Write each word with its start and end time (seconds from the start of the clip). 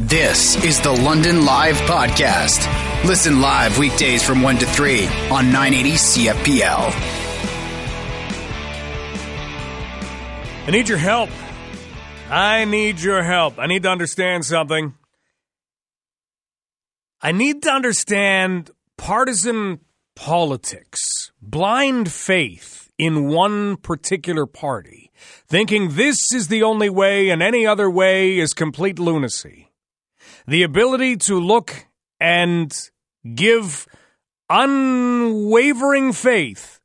This 0.00 0.54
is 0.64 0.80
the 0.80 0.92
London 0.92 1.44
Live 1.44 1.74
Podcast. 1.78 2.64
Listen 3.04 3.40
live 3.40 3.78
weekdays 3.78 4.22
from 4.22 4.42
1 4.42 4.58
to 4.58 4.66
3 4.66 5.06
on 5.28 5.50
980 5.50 5.90
CFPL. 5.94 6.92
I 10.68 10.70
need 10.70 10.88
your 10.88 10.98
help. 10.98 11.30
I 12.30 12.64
need 12.64 13.00
your 13.00 13.24
help. 13.24 13.58
I 13.58 13.66
need 13.66 13.82
to 13.82 13.90
understand 13.90 14.44
something. 14.44 14.94
I 17.20 17.32
need 17.32 17.64
to 17.64 17.72
understand 17.72 18.70
partisan 18.96 19.80
politics, 20.14 21.32
blind 21.42 22.12
faith 22.12 22.88
in 22.98 23.26
one 23.26 23.76
particular 23.76 24.46
party, 24.46 25.10
thinking 25.48 25.96
this 25.96 26.32
is 26.32 26.46
the 26.46 26.62
only 26.62 26.88
way 26.88 27.30
and 27.30 27.42
any 27.42 27.66
other 27.66 27.90
way 27.90 28.38
is 28.38 28.54
complete 28.54 29.00
lunacy. 29.00 29.67
The 30.48 30.62
ability 30.62 31.18
to 31.18 31.38
look 31.38 31.86
and 32.18 32.74
give 33.34 33.86
unwavering 34.48 36.14
faith 36.14 36.80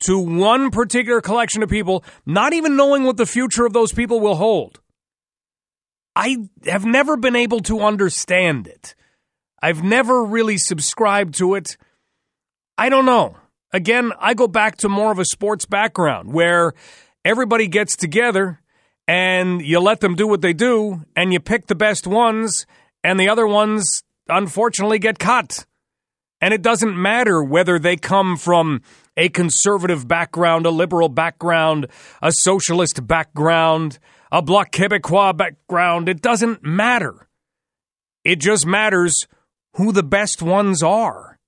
to 0.00 0.18
one 0.18 0.72
particular 0.72 1.20
collection 1.20 1.62
of 1.62 1.70
people, 1.70 2.02
not 2.26 2.52
even 2.52 2.74
knowing 2.74 3.04
what 3.04 3.16
the 3.16 3.24
future 3.24 3.64
of 3.64 3.72
those 3.72 3.92
people 3.92 4.18
will 4.18 4.34
hold. 4.34 4.80
I 6.16 6.48
have 6.66 6.84
never 6.84 7.16
been 7.16 7.36
able 7.36 7.60
to 7.60 7.78
understand 7.82 8.66
it. 8.66 8.96
I've 9.62 9.84
never 9.84 10.24
really 10.24 10.58
subscribed 10.58 11.38
to 11.38 11.54
it. 11.54 11.76
I 12.76 12.88
don't 12.88 13.06
know. 13.06 13.36
Again, 13.72 14.10
I 14.18 14.34
go 14.34 14.48
back 14.48 14.78
to 14.78 14.88
more 14.88 15.12
of 15.12 15.20
a 15.20 15.24
sports 15.24 15.64
background 15.64 16.32
where 16.32 16.72
everybody 17.24 17.68
gets 17.68 17.94
together 17.94 18.60
and 19.06 19.62
you 19.62 19.78
let 19.78 20.00
them 20.00 20.16
do 20.16 20.26
what 20.26 20.40
they 20.40 20.52
do 20.52 21.04
and 21.14 21.32
you 21.32 21.38
pick 21.38 21.68
the 21.68 21.76
best 21.76 22.08
ones 22.08 22.66
and 23.06 23.20
the 23.20 23.28
other 23.28 23.46
ones 23.46 24.02
unfortunately 24.28 24.98
get 24.98 25.20
cut. 25.20 25.64
And 26.40 26.52
it 26.52 26.60
doesn't 26.60 27.00
matter 27.00 27.40
whether 27.40 27.78
they 27.78 27.94
come 27.94 28.36
from 28.36 28.82
a 29.16 29.28
conservative 29.28 30.08
background, 30.08 30.66
a 30.66 30.70
liberal 30.70 31.08
background, 31.08 31.86
a 32.20 32.32
socialist 32.32 33.06
background, 33.06 34.00
a 34.32 34.42
Bloc 34.42 34.72
Québécois 34.72 35.36
background. 35.36 36.08
It 36.08 36.20
doesn't 36.20 36.64
matter. 36.64 37.28
It 38.24 38.40
just 38.40 38.66
matters 38.66 39.14
who 39.74 39.92
the 39.92 40.02
best 40.02 40.42
ones 40.42 40.82
are. 40.82 41.38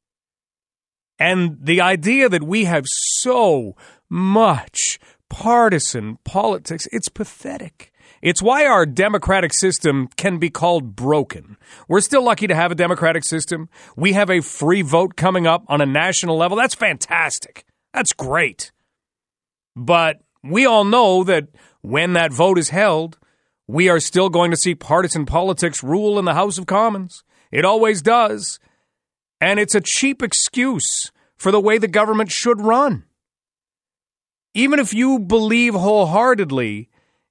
And 1.18 1.58
the 1.60 1.80
idea 1.80 2.28
that 2.28 2.44
we 2.44 2.66
have 2.66 2.84
so 2.86 3.74
much 4.08 5.00
partisan 5.28 6.18
politics, 6.22 6.86
it's 6.92 7.08
pathetic. 7.08 7.92
It's 8.20 8.42
why 8.42 8.66
our 8.66 8.84
democratic 8.84 9.52
system 9.52 10.08
can 10.16 10.38
be 10.38 10.50
called 10.50 10.96
broken. 10.96 11.56
We're 11.88 12.00
still 12.00 12.24
lucky 12.24 12.46
to 12.46 12.54
have 12.54 12.72
a 12.72 12.76
democratic 12.76 13.24
system. 13.24 13.68
We 13.96 14.12
have 14.14 14.30
a 14.30 14.40
free 14.40 14.82
vote 14.82 15.16
coming 15.16 15.46
up 15.46 15.64
on 15.68 15.80
a 15.80 15.86
national 15.86 16.36
level. 16.36 16.56
That's 16.56 16.74
fantastic. 16.74 17.64
That's 17.94 18.12
great. 18.12 18.72
But 19.76 20.20
we 20.42 20.66
all 20.66 20.84
know 20.84 21.24
that 21.24 21.48
when 21.82 22.14
that 22.14 22.32
vote 22.32 22.58
is 22.58 22.70
held, 22.70 23.18
we 23.66 23.88
are 23.88 24.00
still 24.00 24.28
going 24.28 24.50
to 24.50 24.56
see 24.56 24.74
partisan 24.74 25.26
politics 25.26 25.82
rule 25.82 26.18
in 26.18 26.24
the 26.24 26.34
House 26.34 26.58
of 26.58 26.66
Commons. 26.66 27.22
It 27.52 27.64
always 27.64 28.02
does. 28.02 28.58
And 29.40 29.60
it's 29.60 29.74
a 29.74 29.80
cheap 29.80 30.22
excuse 30.22 31.12
for 31.36 31.52
the 31.52 31.60
way 31.60 31.78
the 31.78 31.86
government 31.86 32.32
should 32.32 32.60
run. 32.60 33.04
Even 34.54 34.80
if 34.80 34.92
you 34.92 35.20
believe 35.20 35.74
wholeheartedly 35.74 36.88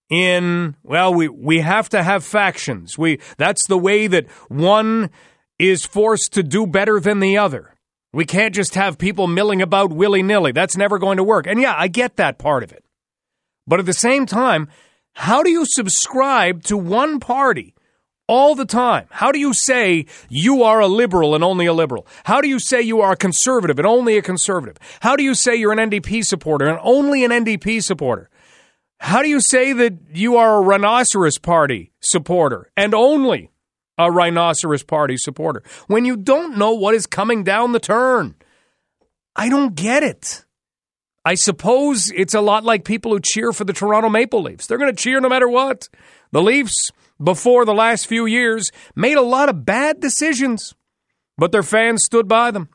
in 0.09 0.75
well 0.83 1.13
we 1.13 1.27
we 1.27 1.59
have 1.59 1.89
to 1.89 2.03
have 2.03 2.23
factions. 2.23 2.97
We 2.97 3.19
that's 3.37 3.67
the 3.67 3.77
way 3.77 4.07
that 4.07 4.29
one 4.47 5.09
is 5.59 5.85
forced 5.85 6.33
to 6.33 6.43
do 6.43 6.65
better 6.67 6.99
than 6.99 7.19
the 7.19 7.37
other. 7.37 7.73
We 8.13 8.25
can't 8.25 8.55
just 8.55 8.75
have 8.75 8.97
people 8.97 9.27
milling 9.27 9.61
about 9.61 9.91
willy-nilly. 9.91 10.53
That's 10.53 10.77
never 10.77 10.97
going 10.97 11.17
to 11.17 11.23
work. 11.23 11.45
And 11.45 11.61
yeah, 11.61 11.75
I 11.77 11.87
get 11.87 12.15
that 12.15 12.37
part 12.37 12.63
of 12.63 12.71
it. 12.71 12.83
But 13.67 13.79
at 13.79 13.85
the 13.85 13.93
same 13.93 14.25
time, 14.25 14.69
how 15.13 15.43
do 15.43 15.49
you 15.49 15.65
subscribe 15.65 16.63
to 16.63 16.77
one 16.77 17.19
party 17.19 17.75
all 18.27 18.55
the 18.55 18.65
time. 18.65 19.07
How 19.09 19.31
do 19.31 19.39
you 19.39 19.53
say 19.53 20.05
you 20.29 20.63
are 20.63 20.81
a 20.81 20.87
liberal 20.87 21.33
and 21.33 21.43
only 21.43 21.65
a 21.65 21.73
liberal? 21.73 22.05
How 22.25 22.41
do 22.41 22.47
you 22.47 22.59
say 22.59 22.81
you 22.81 23.01
are 23.01 23.13
a 23.13 23.17
conservative 23.17 23.79
and 23.79 23.87
only 23.87 24.17
a 24.17 24.21
conservative? 24.21 24.77
How 24.99 25.15
do 25.15 25.23
you 25.23 25.33
say 25.33 25.55
you're 25.55 25.71
an 25.71 25.89
NDP 25.89 26.25
supporter 26.25 26.67
and 26.67 26.79
only 26.83 27.23
an 27.23 27.31
NDP 27.31 27.81
supporter? 27.81 28.29
How 28.99 29.21
do 29.21 29.29
you 29.29 29.39
say 29.41 29.73
that 29.73 29.93
you 30.11 30.37
are 30.37 30.57
a 30.57 30.61
rhinoceros 30.61 31.37
party 31.37 31.91
supporter 31.99 32.71
and 32.75 32.93
only 32.93 33.51
a 33.97 34.11
rhinoceros 34.11 34.83
party 34.83 35.17
supporter 35.17 35.63
when 35.87 36.05
you 36.05 36.17
don't 36.17 36.57
know 36.57 36.73
what 36.73 36.95
is 36.95 37.05
coming 37.05 37.43
down 37.43 37.71
the 37.71 37.79
turn? 37.79 38.35
I 39.35 39.49
don't 39.49 39.75
get 39.75 40.03
it. 40.03 40.45
I 41.23 41.35
suppose 41.35 42.09
it's 42.15 42.33
a 42.33 42.41
lot 42.41 42.63
like 42.63 42.85
people 42.85 43.11
who 43.11 43.19
cheer 43.19 43.51
for 43.51 43.65
the 43.65 43.73
Toronto 43.73 44.09
Maple 44.09 44.41
Leafs. 44.41 44.65
They're 44.65 44.77
going 44.77 44.95
to 44.95 45.01
cheer 45.01 45.19
no 45.19 45.29
matter 45.29 45.47
what. 45.47 45.89
The 46.31 46.41
Leafs 46.41 46.91
before 47.21 47.65
the 47.65 47.73
last 47.73 48.07
few 48.07 48.25
years 48.25 48.71
made 48.95 49.17
a 49.17 49.21
lot 49.21 49.49
of 49.49 49.65
bad 49.65 49.99
decisions, 49.99 50.73
but 51.37 51.51
their 51.51 51.63
fans 51.63 52.03
stood 52.05 52.27
by 52.27 52.51
them. 52.51 52.69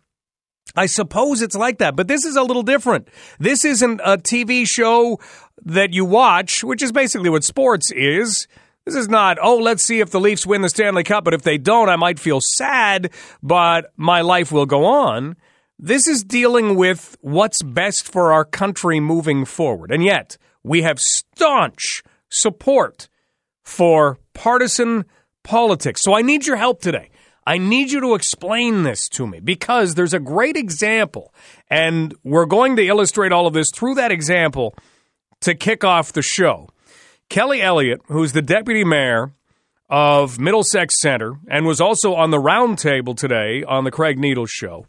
I 0.76 0.86
suppose 0.86 1.42
it's 1.42 1.56
like 1.56 1.78
that, 1.78 1.96
but 1.96 2.08
this 2.08 2.24
is 2.24 2.36
a 2.36 2.42
little 2.42 2.62
different. 2.62 3.08
This 3.38 3.64
isn't 3.64 4.00
a 4.04 4.16
TV 4.16 4.66
show 4.66 5.18
that 5.64 5.92
you 5.92 6.04
watch, 6.04 6.64
which 6.64 6.82
is 6.82 6.92
basically 6.92 7.30
what 7.30 7.44
sports 7.44 7.90
is. 7.92 8.46
This 8.84 8.96
is 8.96 9.08
not, 9.08 9.38
oh, 9.40 9.56
let's 9.56 9.84
see 9.84 10.00
if 10.00 10.10
the 10.10 10.20
Leafs 10.20 10.44
win 10.44 10.62
the 10.62 10.68
Stanley 10.68 11.04
Cup, 11.04 11.24
but 11.24 11.34
if 11.34 11.42
they 11.42 11.56
don't, 11.56 11.88
I 11.88 11.96
might 11.96 12.18
feel 12.18 12.40
sad, 12.40 13.12
but 13.42 13.92
my 13.96 14.22
life 14.22 14.50
will 14.50 14.66
go 14.66 14.84
on. 14.84 15.36
This 15.78 16.08
is 16.08 16.24
dealing 16.24 16.74
with 16.76 17.16
what's 17.20 17.62
best 17.62 18.10
for 18.10 18.32
our 18.32 18.44
country 18.44 18.98
moving 19.00 19.44
forward. 19.44 19.92
And 19.92 20.02
yet, 20.04 20.36
we 20.64 20.82
have 20.82 21.00
staunch 21.00 22.02
support 22.28 23.08
for 23.62 24.18
partisan 24.34 25.04
politics. 25.42 26.02
So 26.02 26.14
I 26.14 26.22
need 26.22 26.46
your 26.46 26.56
help 26.56 26.80
today. 26.80 27.10
I 27.46 27.58
need 27.58 27.90
you 27.90 28.00
to 28.00 28.14
explain 28.14 28.84
this 28.84 29.08
to 29.10 29.26
me 29.26 29.40
because 29.40 29.94
there's 29.94 30.14
a 30.14 30.20
great 30.20 30.56
example, 30.56 31.34
and 31.68 32.14
we're 32.22 32.46
going 32.46 32.76
to 32.76 32.86
illustrate 32.86 33.32
all 33.32 33.48
of 33.48 33.54
this 33.54 33.70
through 33.74 33.96
that 33.96 34.12
example 34.12 34.76
to 35.42 35.54
kick 35.54 35.84
off 35.84 36.12
the 36.12 36.22
show. 36.22 36.68
Kelly 37.28 37.62
Elliott, 37.62 38.00
who's 38.08 38.32
the 38.32 38.42
deputy 38.42 38.84
mayor 38.84 39.32
of 39.88 40.38
Middlesex 40.38 41.00
Center 41.00 41.38
and 41.48 41.66
was 41.66 41.80
also 41.80 42.14
on 42.14 42.30
the 42.30 42.38
roundtable 42.38 43.16
today 43.16 43.62
on 43.62 43.84
the 43.84 43.90
Craig 43.90 44.18
Needles 44.18 44.50
show, 44.50 44.86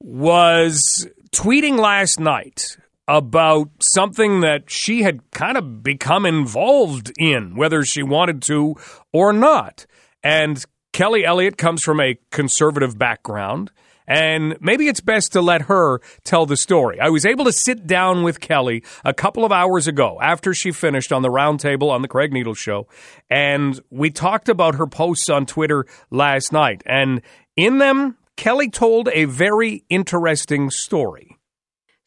was 0.00 1.06
tweeting 1.34 1.78
last 1.78 2.18
night 2.18 2.76
about 3.08 3.68
something 3.80 4.40
that 4.40 4.70
she 4.70 5.02
had 5.02 5.28
kind 5.32 5.56
of 5.56 5.82
become 5.82 6.24
involved 6.24 7.12
in, 7.18 7.56
whether 7.56 7.84
she 7.84 8.02
wanted 8.02 8.42
to 8.42 8.76
or 9.12 9.32
not. 9.32 9.86
And 10.22 10.64
Kelly 10.92 11.24
Elliott 11.24 11.56
comes 11.56 11.82
from 11.82 12.00
a 12.00 12.18
conservative 12.30 12.98
background. 12.98 13.70
And 14.06 14.56
maybe 14.60 14.88
it's 14.88 15.00
best 15.00 15.32
to 15.32 15.40
let 15.40 15.62
her 15.62 16.00
tell 16.24 16.46
the 16.46 16.56
story. 16.56 17.00
I 17.00 17.08
was 17.08 17.24
able 17.24 17.44
to 17.44 17.52
sit 17.52 17.86
down 17.86 18.22
with 18.22 18.40
Kelly 18.40 18.82
a 19.04 19.14
couple 19.14 19.44
of 19.44 19.52
hours 19.52 19.86
ago 19.86 20.18
after 20.20 20.54
she 20.54 20.72
finished 20.72 21.12
on 21.12 21.22
the 21.22 21.28
roundtable 21.28 21.90
on 21.90 22.02
the 22.02 22.08
Craig 22.08 22.32
Needles 22.32 22.58
show. 22.58 22.86
And 23.30 23.80
we 23.90 24.10
talked 24.10 24.48
about 24.48 24.76
her 24.76 24.86
posts 24.86 25.28
on 25.28 25.46
Twitter 25.46 25.86
last 26.10 26.52
night. 26.52 26.82
And 26.86 27.22
in 27.56 27.78
them, 27.78 28.16
Kelly 28.36 28.70
told 28.70 29.08
a 29.12 29.26
very 29.26 29.84
interesting 29.88 30.70
story. 30.70 31.38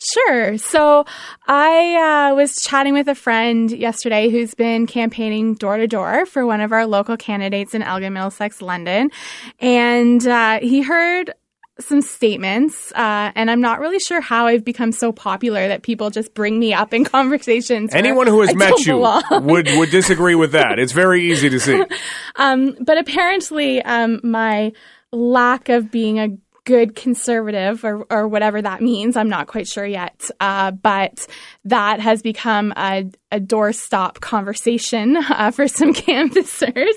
Sure. 0.02 0.58
So 0.58 1.06
I 1.48 2.30
uh, 2.32 2.36
was 2.36 2.58
chatting 2.58 2.94
with 2.94 3.08
a 3.08 3.16
friend 3.16 3.72
yesterday 3.72 4.30
who's 4.30 4.54
been 4.54 4.88
campaigning 4.88 5.56
door 5.56 5.78
to 5.78 5.88
door 5.88 6.26
for 6.26 6.46
one 6.46 6.62
of 6.62 6.72
our 6.72 6.86
local 6.86 7.16
candidates 7.18 7.74
in 7.74 7.82
Elgin, 7.82 8.14
Middlesex, 8.14 8.62
London. 8.62 9.10
And 9.60 10.26
uh, 10.28 10.60
he 10.60 10.82
heard 10.82 11.34
some 11.80 12.02
statements, 12.02 12.92
uh, 12.94 13.32
and 13.36 13.52
I'm 13.52 13.62
not 13.62 13.80
really 13.80 14.00
sure 14.00 14.22
how 14.22 14.48
I've 14.48 14.64
become 14.64 14.92
so 14.92 15.12
popular 15.12 15.68
that 15.68 15.84
people 15.84 16.10
just 16.10 16.34
bring 16.34 16.58
me 16.58 16.74
up 16.74 16.94
in 16.94 17.04
conversations. 17.04 17.94
Anyone 17.94 18.28
who 18.28 18.42
has 18.42 18.52
I 18.52 18.54
met 18.54 18.86
you 18.86 18.98
would 19.42 19.68
would 19.78 19.90
disagree 19.90 20.36
with 20.36 20.54
that. 20.54 20.80
It's 20.80 20.94
very 20.94 21.32
easy 21.32 21.50
to 21.50 21.60
see. 21.60 21.84
um, 22.36 22.78
but 22.82 22.98
apparently, 22.98 23.82
um, 23.84 24.22
my 24.24 24.72
lack 25.12 25.70
of 25.70 25.92
being 25.92 26.20
a 26.20 26.30
good 26.66 26.96
conservative 26.96 27.86
or, 27.86 28.06
or 28.10 28.28
whatever 28.28 28.62
that 28.62 28.82
means. 28.82 29.16
I'm 29.16 29.30
not 29.30 29.48
quite 29.48 29.68
sure 29.68 29.86
yet. 29.86 30.30
Uh, 30.40 30.72
but 30.72 31.28
that 31.66 32.00
has 32.00 32.22
become 32.22 32.74
a, 32.76 33.10
a 33.32 33.40
doorstop 33.40 34.20
conversation 34.20 35.16
uh, 35.16 35.52
for 35.52 35.68
some 35.68 35.94
canvassers. 35.94 36.96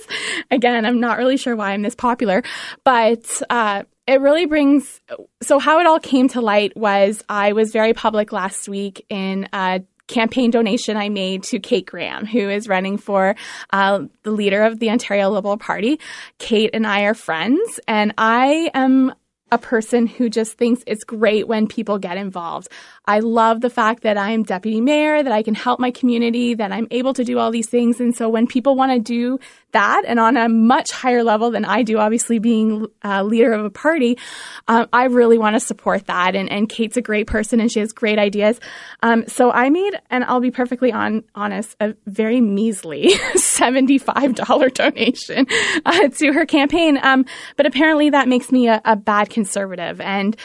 Again, 0.51 0.87
I'm 0.87 1.01
not 1.01 1.19
really 1.19 1.37
sure 1.37 1.55
why 1.55 1.73
I'm 1.73 1.83
this 1.83 1.95
popular, 1.95 2.43
but 2.83 3.43
uh, 3.51 3.83
it 4.09 4.23
really 4.23 4.47
brings. 4.47 5.01
So, 5.43 5.59
how 5.59 5.79
it 5.81 5.87
all 5.87 6.01
came 6.01 6.29
to 6.31 6.41
light 6.41 6.77
was 6.77 7.23
I 7.29 7.53
was 7.53 7.73
very 7.73 7.93
public 7.93 8.33
last 8.33 8.69
week 8.69 9.05
in 9.11 9.49
a 9.53 9.83
campaign 10.07 10.51
donation 10.51 10.97
I 10.97 11.11
made 11.11 11.43
to 11.45 11.61
Kate 11.61 11.85
Graham, 11.85 12.25
who 12.25 12.49
is 12.49 12.67
running 12.67 12.97
for 12.97 13.37
uh, 13.71 14.05
the 14.23 14.31
leader 14.31 14.63
of 14.63 14.79
the 14.79 14.89
Ontario 14.89 15.29
Liberal 15.29 15.59
Party. 15.59 16.01
Kate 16.39 16.71
and 16.73 16.87
I 16.87 17.03
are 17.03 17.15
friends, 17.15 17.79
and 17.87 18.15
I 18.17 18.71
am 18.73 19.13
a 19.51 19.59
person 19.59 20.07
who 20.07 20.29
just 20.29 20.55
thinks 20.55 20.83
it's 20.87 21.05
great 21.05 21.49
when 21.49 21.67
people 21.67 21.99
get 21.99 22.17
involved. 22.17 22.69
I 23.07 23.21
love 23.21 23.61
the 23.61 23.71
fact 23.71 24.03
that 24.03 24.19
I 24.19 24.31
am 24.31 24.43
deputy 24.43 24.81
mayor, 24.81 25.23
that 25.23 25.33
I 25.33 25.43
can 25.43 25.55
help 25.55 25.81
my 25.81 25.91
community, 25.91 26.55
that 26.55 26.73
I'm 26.73 26.87
able 26.91 27.15
to 27.15 27.25
do 27.25 27.39
all 27.39 27.51
these 27.51 27.69
things. 27.69 28.01
And 28.01 28.15
so 28.15 28.29
when 28.29 28.47
people 28.47 28.77
want 28.77 28.93
to 28.93 28.99
do 28.99 29.39
that 29.73 30.05
and 30.07 30.19
on 30.19 30.37
a 30.37 30.49
much 30.49 30.91
higher 30.91 31.23
level 31.23 31.51
than 31.51 31.65
I 31.65 31.83
do, 31.83 31.99
obviously 31.99 32.39
being 32.39 32.87
a 33.03 33.23
leader 33.23 33.53
of 33.53 33.65
a 33.65 33.71
party, 33.71 34.19
um, 34.67 34.89
I 34.93 35.05
really 35.05 35.39
want 35.39 35.57
to 35.57 35.61
support 35.61 36.07
that. 36.07 36.35
And, 36.35 36.51
and 36.51 36.69
Kate's 36.69 36.97
a 36.97 37.03
great 37.03 37.27
person 37.27 37.61
and 37.61 37.71
she 37.71 37.81
has 37.81 37.93
great 37.93 38.19
ideas. 38.19 38.61
Um, 39.03 39.25
so 39.29 39.51
I 39.51 39.71
made, 39.71 39.95
and 40.11 40.25
I'll 40.25 40.41
be 40.41 40.51
perfectly 40.51 40.93
on, 40.93 41.25
honest, 41.35 41.77
a 41.81 41.95
very 42.07 42.41
measly 42.41 43.09
$75 43.35 44.75
donation 44.75 45.47
uh, 45.85 46.09
to 46.09 46.33
her 46.33 46.47
campaign. 46.47 46.99
Um, 47.03 47.27
but 47.57 47.67
apparently 47.67 48.11
that 48.11 48.29
makes 48.29 48.51
me 48.51 48.69
a, 48.69 48.81
a 48.85 48.97
bad 48.97 49.31
conservative. 49.31 50.01
And 50.01 50.37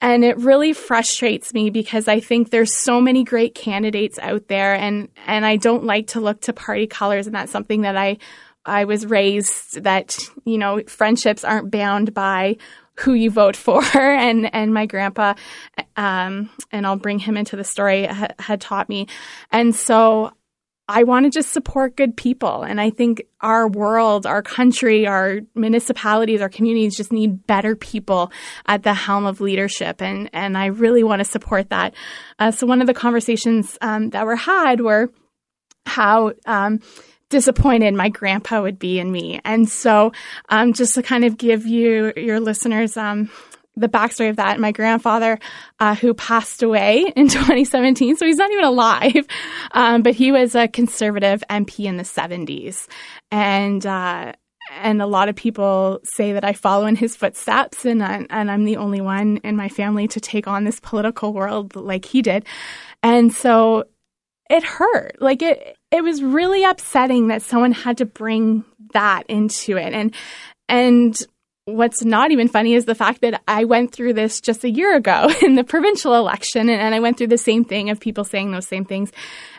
and 0.00 0.24
it 0.24 0.38
really 0.38 0.72
frustrates 0.72 1.52
me 1.52 1.70
because 1.70 2.06
I 2.06 2.20
think 2.20 2.50
there's 2.50 2.72
so 2.72 3.00
many 3.00 3.24
great 3.24 3.54
candidates 3.54 4.18
out 4.20 4.46
there 4.46 4.74
and, 4.74 5.08
and 5.26 5.44
I 5.44 5.56
don't 5.56 5.84
like 5.84 6.08
to 6.08 6.20
look 6.20 6.42
to 6.42 6.52
party 6.52 6.86
colors. 6.86 7.26
And 7.26 7.34
that's 7.34 7.50
something 7.50 7.82
that 7.82 7.96
I, 7.96 8.18
I 8.68 8.84
was 8.84 9.06
raised 9.06 9.82
that, 9.82 10.18
you 10.44 10.58
know, 10.58 10.82
friendships 10.86 11.44
aren't 11.44 11.70
bound 11.70 12.14
by 12.14 12.56
who 12.98 13.14
you 13.14 13.30
vote 13.30 13.56
for. 13.56 13.82
And, 13.94 14.52
and 14.52 14.74
my 14.74 14.86
grandpa, 14.86 15.34
um, 15.96 16.50
and 16.72 16.86
I'll 16.86 16.96
bring 16.96 17.18
him 17.18 17.36
into 17.36 17.56
the 17.56 17.64
story, 17.64 18.04
ha- 18.06 18.34
had 18.38 18.60
taught 18.60 18.88
me. 18.88 19.06
And 19.50 19.74
so 19.74 20.32
I 20.88 21.04
want 21.04 21.24
to 21.26 21.30
just 21.30 21.52
support 21.52 21.96
good 21.96 22.16
people. 22.16 22.62
And 22.62 22.80
I 22.80 22.90
think 22.90 23.22
our 23.42 23.68
world, 23.68 24.26
our 24.26 24.42
country, 24.42 25.06
our 25.06 25.40
municipalities, 25.54 26.40
our 26.40 26.48
communities 26.48 26.96
just 26.96 27.12
need 27.12 27.46
better 27.46 27.76
people 27.76 28.32
at 28.66 28.82
the 28.82 28.94
helm 28.94 29.26
of 29.26 29.40
leadership. 29.40 30.00
And, 30.00 30.30
and 30.32 30.56
I 30.56 30.66
really 30.66 31.04
want 31.04 31.20
to 31.20 31.24
support 31.24 31.68
that. 31.70 31.94
Uh, 32.38 32.50
so 32.50 32.66
one 32.66 32.80
of 32.80 32.86
the 32.86 32.94
conversations 32.94 33.76
um, 33.82 34.10
that 34.10 34.24
were 34.26 34.36
had 34.36 34.80
were 34.80 35.10
how 35.84 36.32
um, 36.46 36.80
disappointed 37.30 37.94
my 37.94 38.08
grandpa 38.08 38.62
would 38.62 38.78
be 38.78 38.98
in 38.98 39.12
me. 39.12 39.40
And 39.44 39.68
so 39.68 40.12
um, 40.48 40.72
just 40.72 40.94
to 40.94 41.02
kind 41.02 41.24
of 41.24 41.36
give 41.36 41.66
you, 41.66 42.12
your 42.16 42.40
listeners, 42.40 42.96
um, 42.96 43.30
the 43.78 43.88
backstory 43.88 44.28
of 44.28 44.36
that, 44.36 44.58
my 44.60 44.72
grandfather, 44.72 45.38
uh, 45.78 45.94
who 45.94 46.12
passed 46.14 46.62
away 46.62 47.12
in 47.16 47.28
2017, 47.28 48.16
so 48.16 48.26
he's 48.26 48.36
not 48.36 48.50
even 48.50 48.64
alive, 48.64 49.26
um, 49.72 50.02
but 50.02 50.14
he 50.14 50.32
was 50.32 50.54
a 50.54 50.68
conservative 50.68 51.42
MP 51.48 51.84
in 51.84 51.96
the 51.96 52.02
70s, 52.02 52.86
and 53.30 53.86
uh, 53.86 54.32
and 54.82 55.00
a 55.00 55.06
lot 55.06 55.30
of 55.30 55.36
people 55.36 55.98
say 56.04 56.32
that 56.32 56.44
I 56.44 56.52
follow 56.52 56.84
in 56.84 56.94
his 56.94 57.16
footsteps, 57.16 57.86
and 57.86 58.02
I, 58.02 58.26
and 58.28 58.50
I'm 58.50 58.64
the 58.64 58.76
only 58.76 59.00
one 59.00 59.38
in 59.38 59.56
my 59.56 59.70
family 59.70 60.08
to 60.08 60.20
take 60.20 60.46
on 60.46 60.64
this 60.64 60.78
political 60.80 61.32
world 61.32 61.74
like 61.74 62.04
he 62.04 62.20
did, 62.20 62.44
and 63.02 63.32
so 63.32 63.84
it 64.48 64.64
hurt. 64.64 65.16
Like 65.20 65.42
it, 65.42 65.76
it 65.90 66.02
was 66.02 66.22
really 66.22 66.64
upsetting 66.64 67.28
that 67.28 67.42
someone 67.42 67.72
had 67.72 67.98
to 67.98 68.06
bring 68.06 68.64
that 68.92 69.24
into 69.28 69.76
it, 69.76 69.92
and 69.92 70.14
and 70.68 71.20
what's 71.68 72.02
not 72.02 72.30
even 72.30 72.48
funny 72.48 72.72
is 72.72 72.86
the 72.86 72.94
fact 72.94 73.20
that 73.20 73.42
I 73.46 73.64
went 73.64 73.92
through 73.92 74.14
this 74.14 74.40
just 74.40 74.64
a 74.64 74.70
year 74.70 74.96
ago 74.96 75.30
in 75.42 75.54
the 75.54 75.64
provincial 75.64 76.14
election, 76.14 76.68
and, 76.68 76.80
and, 76.80 76.94
I 76.94 77.00
went 77.00 77.18
through 77.18 77.26
the 77.28 77.38
same 77.38 77.64
thing 77.64 77.90
of 77.90 78.00
people 78.00 78.24
saying 78.24 78.50
those 78.50 78.66
same 78.66 78.84
things. 78.84 79.12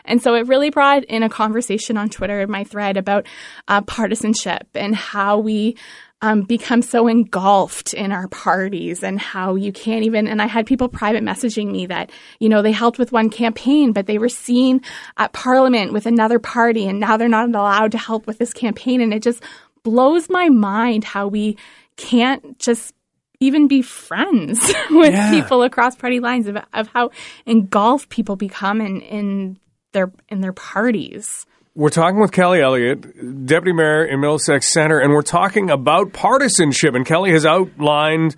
And 0.04 0.20
so 0.20 0.34
it 0.34 0.48
really 0.48 0.70
brought 0.70 1.04
in 1.04 1.22
a 1.22 1.28
conversation 1.28 1.96
on 1.96 2.08
Twitter 2.08 2.40
in 2.40 2.50
my 2.50 2.64
thread 2.64 2.96
about 2.96 3.26
uh, 3.68 3.82
partisanship 3.82 4.66
and 4.74 4.94
how 4.96 5.38
we 5.38 5.76
um, 6.22 6.42
become 6.42 6.82
so 6.82 7.08
engulfed 7.08 7.94
in 7.94 8.12
our 8.12 8.28
parties 8.28 9.02
and 9.02 9.18
how 9.18 9.54
you 9.54 9.72
can't 9.72 10.04
even. 10.04 10.26
And 10.26 10.42
I 10.42 10.46
had 10.46 10.66
people 10.66 10.88
private 10.88 11.22
messaging 11.22 11.70
me 11.70 11.86
that, 11.86 12.10
you 12.38 12.48
know, 12.48 12.62
they 12.62 12.72
helped 12.72 12.98
with 12.98 13.12
one 13.12 13.30
campaign, 13.30 13.92
but 13.92 14.06
they 14.06 14.18
were 14.18 14.28
seen 14.28 14.82
at 15.16 15.32
Parliament 15.32 15.92
with 15.92 16.06
another 16.06 16.38
party, 16.38 16.86
and 16.86 17.00
now 17.00 17.16
they're 17.16 17.28
not 17.28 17.48
allowed 17.48 17.92
to 17.92 17.98
help 17.98 18.26
with 18.26 18.38
this 18.38 18.52
campaign. 18.52 19.00
And 19.00 19.14
it 19.14 19.22
just 19.22 19.42
blows 19.82 20.28
my 20.28 20.48
mind 20.50 21.04
how 21.04 21.26
we 21.26 21.56
can't 21.96 22.58
just 22.58 22.94
even 23.40 23.66
be 23.66 23.80
friends 23.80 24.60
with 24.90 25.14
yeah. 25.14 25.30
people 25.30 25.62
across 25.62 25.96
party 25.96 26.20
lines 26.20 26.46
of, 26.46 26.58
of 26.74 26.88
how 26.88 27.10
engulfed 27.46 28.10
people 28.10 28.36
become 28.36 28.80
in, 28.80 29.00
in 29.00 29.58
their 29.92 30.12
in 30.28 30.40
their 30.40 30.52
parties. 30.52 31.46
We're 31.80 31.88
talking 31.88 32.20
with 32.20 32.30
Kelly 32.30 32.60
Elliott, 32.60 33.46
Deputy 33.46 33.72
Mayor 33.72 34.04
in 34.04 34.20
Middlesex 34.20 34.68
Center, 34.68 34.98
and 34.98 35.14
we're 35.14 35.22
talking 35.22 35.70
about 35.70 36.12
partisanship. 36.12 36.94
And 36.94 37.06
Kelly 37.06 37.32
has 37.32 37.46
outlined 37.46 38.36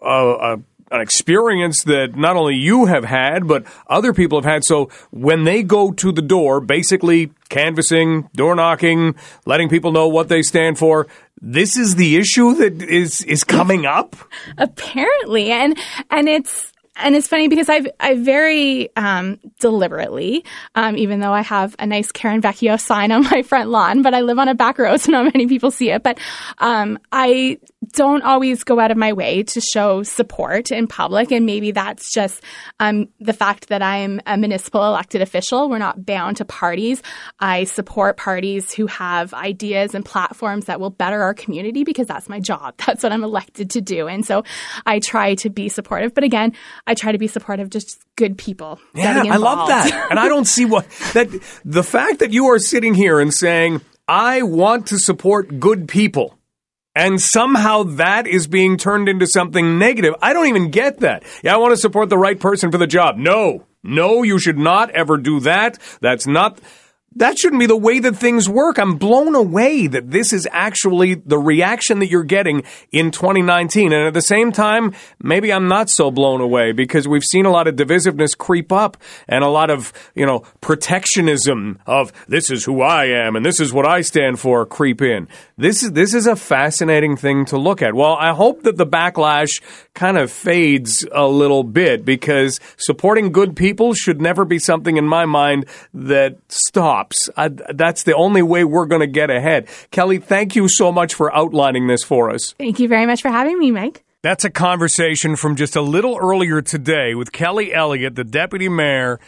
uh, 0.00 0.58
an 0.92 1.00
experience 1.00 1.82
that 1.82 2.14
not 2.14 2.36
only 2.36 2.54
you 2.54 2.86
have 2.86 3.02
had, 3.02 3.48
but 3.48 3.64
other 3.88 4.12
people 4.12 4.40
have 4.40 4.48
had. 4.48 4.62
So 4.62 4.88
when 5.10 5.42
they 5.42 5.64
go 5.64 5.90
to 5.90 6.12
the 6.12 6.22
door, 6.22 6.60
basically 6.60 7.32
canvassing, 7.48 8.30
door 8.36 8.54
knocking, 8.54 9.16
letting 9.46 9.68
people 9.68 9.90
know 9.90 10.06
what 10.06 10.28
they 10.28 10.42
stand 10.42 10.78
for, 10.78 11.08
this 11.42 11.76
is 11.76 11.96
the 11.96 12.18
issue 12.18 12.54
that 12.54 12.82
is 12.82 13.22
is 13.22 13.42
coming 13.42 13.84
up. 13.84 14.14
Apparently, 14.58 15.50
and 15.50 15.76
and 16.08 16.28
it's 16.28 16.69
and 16.96 17.14
it's 17.14 17.28
funny 17.28 17.48
because 17.48 17.68
I've 17.68 17.88
I 17.98 18.14
very 18.14 18.94
um, 18.96 19.38
deliberately, 19.60 20.44
um, 20.74 20.96
even 20.96 21.20
though 21.20 21.32
I 21.32 21.42
have 21.42 21.76
a 21.78 21.86
nice 21.86 22.12
Karen 22.12 22.42
Vecchio 22.42 22.80
sign 22.80 23.12
on 23.12 23.22
my 23.30 23.42
front 23.42 23.70
lawn, 23.70 24.02
but 24.02 24.14
I 24.14 24.20
live 24.20 24.38
on 24.38 24.48
a 24.48 24.54
back 24.54 24.78
road, 24.78 25.00
so 25.00 25.12
not 25.12 25.24
many 25.24 25.46
people 25.46 25.70
see 25.70 25.90
it. 25.90 26.02
But 26.02 26.18
um, 26.58 26.98
I 27.12 27.58
don't 27.92 28.22
always 28.22 28.62
go 28.64 28.78
out 28.78 28.90
of 28.90 28.96
my 28.96 29.12
way 29.12 29.42
to 29.42 29.60
show 29.60 30.02
support 30.02 30.70
in 30.70 30.86
public, 30.86 31.30
and 31.30 31.46
maybe 31.46 31.70
that's 31.70 32.12
just 32.12 32.42
um, 32.80 33.08
the 33.20 33.32
fact 33.32 33.68
that 33.68 33.82
I'm 33.82 34.20
a 34.26 34.36
municipal 34.36 34.84
elected 34.84 35.22
official. 35.22 35.70
We're 35.70 35.78
not 35.78 36.04
bound 36.04 36.38
to 36.38 36.44
parties. 36.44 37.02
I 37.38 37.64
support 37.64 38.16
parties 38.16 38.72
who 38.72 38.86
have 38.88 39.32
ideas 39.32 39.94
and 39.94 40.04
platforms 40.04 40.66
that 40.66 40.80
will 40.80 40.90
better 40.90 41.22
our 41.22 41.34
community 41.34 41.84
because 41.84 42.06
that's 42.06 42.28
my 42.28 42.40
job. 42.40 42.74
That's 42.90 43.04
what 43.04 43.12
I'm 43.12 43.22
elected 43.22 43.70
to 43.70 43.80
do, 43.80 44.08
and 44.08 44.26
so 44.26 44.42
I 44.84 44.98
try 44.98 45.36
to 45.36 45.50
be 45.50 45.68
supportive. 45.68 46.14
But 46.14 46.24
again. 46.24 46.52
I 46.86 46.94
try 46.94 47.12
to 47.12 47.18
be 47.18 47.26
supportive, 47.26 47.70
just 47.70 48.02
good 48.16 48.36
people. 48.38 48.80
Yeah, 48.94 49.22
I 49.26 49.36
love 49.36 49.68
that. 49.68 50.08
and 50.10 50.18
I 50.18 50.28
don't 50.28 50.46
see 50.46 50.64
what 50.64 50.86
that 51.14 51.28
the 51.64 51.82
fact 51.82 52.18
that 52.20 52.32
you 52.32 52.46
are 52.46 52.58
sitting 52.58 52.94
here 52.94 53.20
and 53.20 53.32
saying, 53.32 53.80
I 54.08 54.42
want 54.42 54.88
to 54.88 54.98
support 54.98 55.60
good 55.60 55.88
people. 55.88 56.36
And 56.96 57.20
somehow 57.20 57.84
that 57.84 58.26
is 58.26 58.48
being 58.48 58.76
turned 58.76 59.08
into 59.08 59.26
something 59.26 59.78
negative. 59.78 60.14
I 60.20 60.32
don't 60.32 60.48
even 60.48 60.70
get 60.70 60.98
that. 61.00 61.22
Yeah, 61.42 61.54
I 61.54 61.58
want 61.58 61.72
to 61.72 61.76
support 61.76 62.08
the 62.08 62.18
right 62.18 62.38
person 62.38 62.72
for 62.72 62.78
the 62.78 62.86
job. 62.88 63.16
No, 63.16 63.66
no, 63.84 64.22
you 64.24 64.38
should 64.38 64.58
not 64.58 64.90
ever 64.90 65.16
do 65.16 65.40
that. 65.40 65.78
That's 66.00 66.26
not 66.26 66.58
that 67.16 67.36
shouldn't 67.38 67.58
be 67.58 67.66
the 67.66 67.76
way 67.76 67.98
that 67.98 68.14
things 68.14 68.48
work. 68.48 68.78
I'm 68.78 68.96
blown 68.96 69.34
away 69.34 69.88
that 69.88 70.12
this 70.12 70.32
is 70.32 70.46
actually 70.52 71.14
the 71.14 71.38
reaction 71.38 71.98
that 71.98 72.08
you're 72.08 72.22
getting 72.22 72.62
in 72.92 73.10
2019. 73.10 73.92
And 73.92 74.06
at 74.06 74.14
the 74.14 74.22
same 74.22 74.52
time, 74.52 74.94
maybe 75.20 75.52
I'm 75.52 75.66
not 75.66 75.90
so 75.90 76.12
blown 76.12 76.40
away 76.40 76.70
because 76.70 77.08
we've 77.08 77.24
seen 77.24 77.46
a 77.46 77.50
lot 77.50 77.66
of 77.66 77.74
divisiveness 77.74 78.38
creep 78.38 78.70
up 78.70 78.96
and 79.26 79.42
a 79.42 79.48
lot 79.48 79.70
of, 79.70 79.92
you 80.14 80.24
know, 80.24 80.44
protectionism 80.60 81.80
of 81.84 82.12
this 82.28 82.48
is 82.48 82.64
who 82.64 82.80
I 82.80 83.06
am 83.06 83.34
and 83.34 83.44
this 83.44 83.58
is 83.58 83.72
what 83.72 83.88
I 83.88 84.02
stand 84.02 84.38
for 84.38 84.64
creep 84.64 85.02
in. 85.02 85.26
This 85.58 85.82
is, 85.82 85.90
this 85.92 86.14
is 86.14 86.28
a 86.28 86.36
fascinating 86.36 87.16
thing 87.16 87.44
to 87.46 87.58
look 87.58 87.82
at. 87.82 87.92
Well, 87.92 88.14
I 88.14 88.34
hope 88.34 88.62
that 88.62 88.76
the 88.76 88.86
backlash 88.86 89.60
kind 89.94 90.16
of 90.16 90.30
fades 90.30 91.04
a 91.10 91.26
little 91.26 91.64
bit 91.64 92.04
because 92.04 92.60
supporting 92.76 93.32
good 93.32 93.56
people 93.56 93.94
should 93.94 94.20
never 94.20 94.44
be 94.44 94.60
something 94.60 94.96
in 94.96 95.08
my 95.08 95.26
mind 95.26 95.66
that 95.92 96.36
stops 96.46 96.99
stops. 97.00 97.30
I, 97.36 97.48
that's 97.48 98.02
the 98.04 98.14
only 98.14 98.42
way 98.42 98.64
we're 98.64 98.86
going 98.86 99.00
to 99.00 99.06
get 99.06 99.30
ahead. 99.30 99.68
Kelly, 99.90 100.18
thank 100.18 100.56
you 100.56 100.68
so 100.68 100.92
much 100.92 101.14
for 101.14 101.34
outlining 101.34 101.86
this 101.86 102.02
for 102.02 102.30
us. 102.30 102.54
Thank 102.58 102.78
you 102.78 102.88
very 102.88 103.06
much 103.06 103.22
for 103.22 103.28
having 103.28 103.58
me, 103.58 103.70
Mike. 103.70 104.04
That's 104.22 104.44
a 104.44 104.50
conversation 104.50 105.36
from 105.36 105.56
just 105.56 105.76
a 105.76 105.80
little 105.80 106.18
earlier 106.18 106.60
today 106.60 107.14
with 107.14 107.32
Kelly 107.32 107.72
Elliott, 107.72 108.16
the 108.16 108.24
deputy 108.24 108.68
mayor 108.68 109.18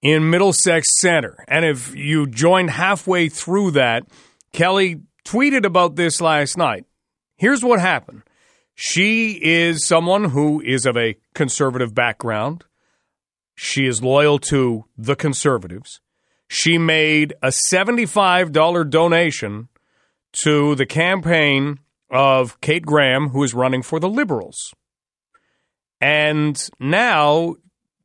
in 0.00 0.30
Middlesex 0.30 0.88
Center. 0.98 1.44
And 1.46 1.64
if 1.64 1.94
you 1.94 2.26
joined 2.26 2.70
halfway 2.70 3.28
through 3.28 3.72
that, 3.72 4.04
Kelly 4.52 5.02
tweeted 5.26 5.66
about 5.66 5.96
this 5.96 6.20
last 6.20 6.56
night. 6.56 6.86
Here's 7.36 7.62
what 7.62 7.80
happened. 7.80 8.22
She 8.74 9.32
is 9.42 9.86
someone 9.86 10.30
who 10.30 10.62
is 10.62 10.86
of 10.86 10.96
a 10.96 11.16
conservative 11.34 11.94
background. 11.94 12.64
She 13.54 13.86
is 13.86 14.02
loyal 14.02 14.38
to 14.38 14.86
the 14.96 15.16
conservatives 15.16 16.00
she 16.52 16.78
made 16.78 17.32
a 17.44 17.48
$75 17.48 18.90
donation 18.90 19.68
to 20.32 20.74
the 20.74 20.84
campaign 20.84 21.78
of 22.10 22.60
Kate 22.60 22.84
Graham, 22.84 23.28
who 23.28 23.44
is 23.44 23.54
running 23.54 23.82
for 23.82 24.00
the 24.00 24.08
Liberals. 24.08 24.74
And 26.00 26.60
now 26.80 27.54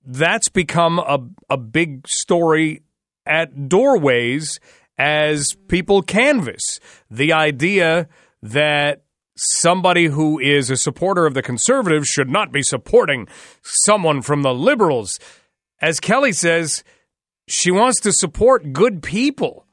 that's 0.05 0.49
become 0.49 0.99
a, 0.99 1.17
a 1.49 1.57
big 1.57 2.07
story 2.07 2.83
at 3.25 3.67
doorways 3.67 4.59
as 4.95 5.55
people 5.67 6.03
canvass 6.03 6.79
the 7.09 7.33
idea 7.33 8.07
that 8.43 9.05
somebody 9.35 10.05
who 10.05 10.37
is 10.37 10.69
a 10.69 10.77
supporter 10.77 11.25
of 11.25 11.33
the 11.33 11.41
conservatives 11.41 12.07
should 12.07 12.29
not 12.29 12.51
be 12.51 12.61
supporting 12.61 13.27
someone 13.63 14.21
from 14.21 14.43
the 14.43 14.53
liberals. 14.53 15.19
As 15.81 15.99
Kelly 15.99 16.31
says, 16.31 16.83
she 17.47 17.71
wants 17.71 17.99
to 18.01 18.11
support 18.11 18.73
good 18.73 19.03
people. 19.03 19.65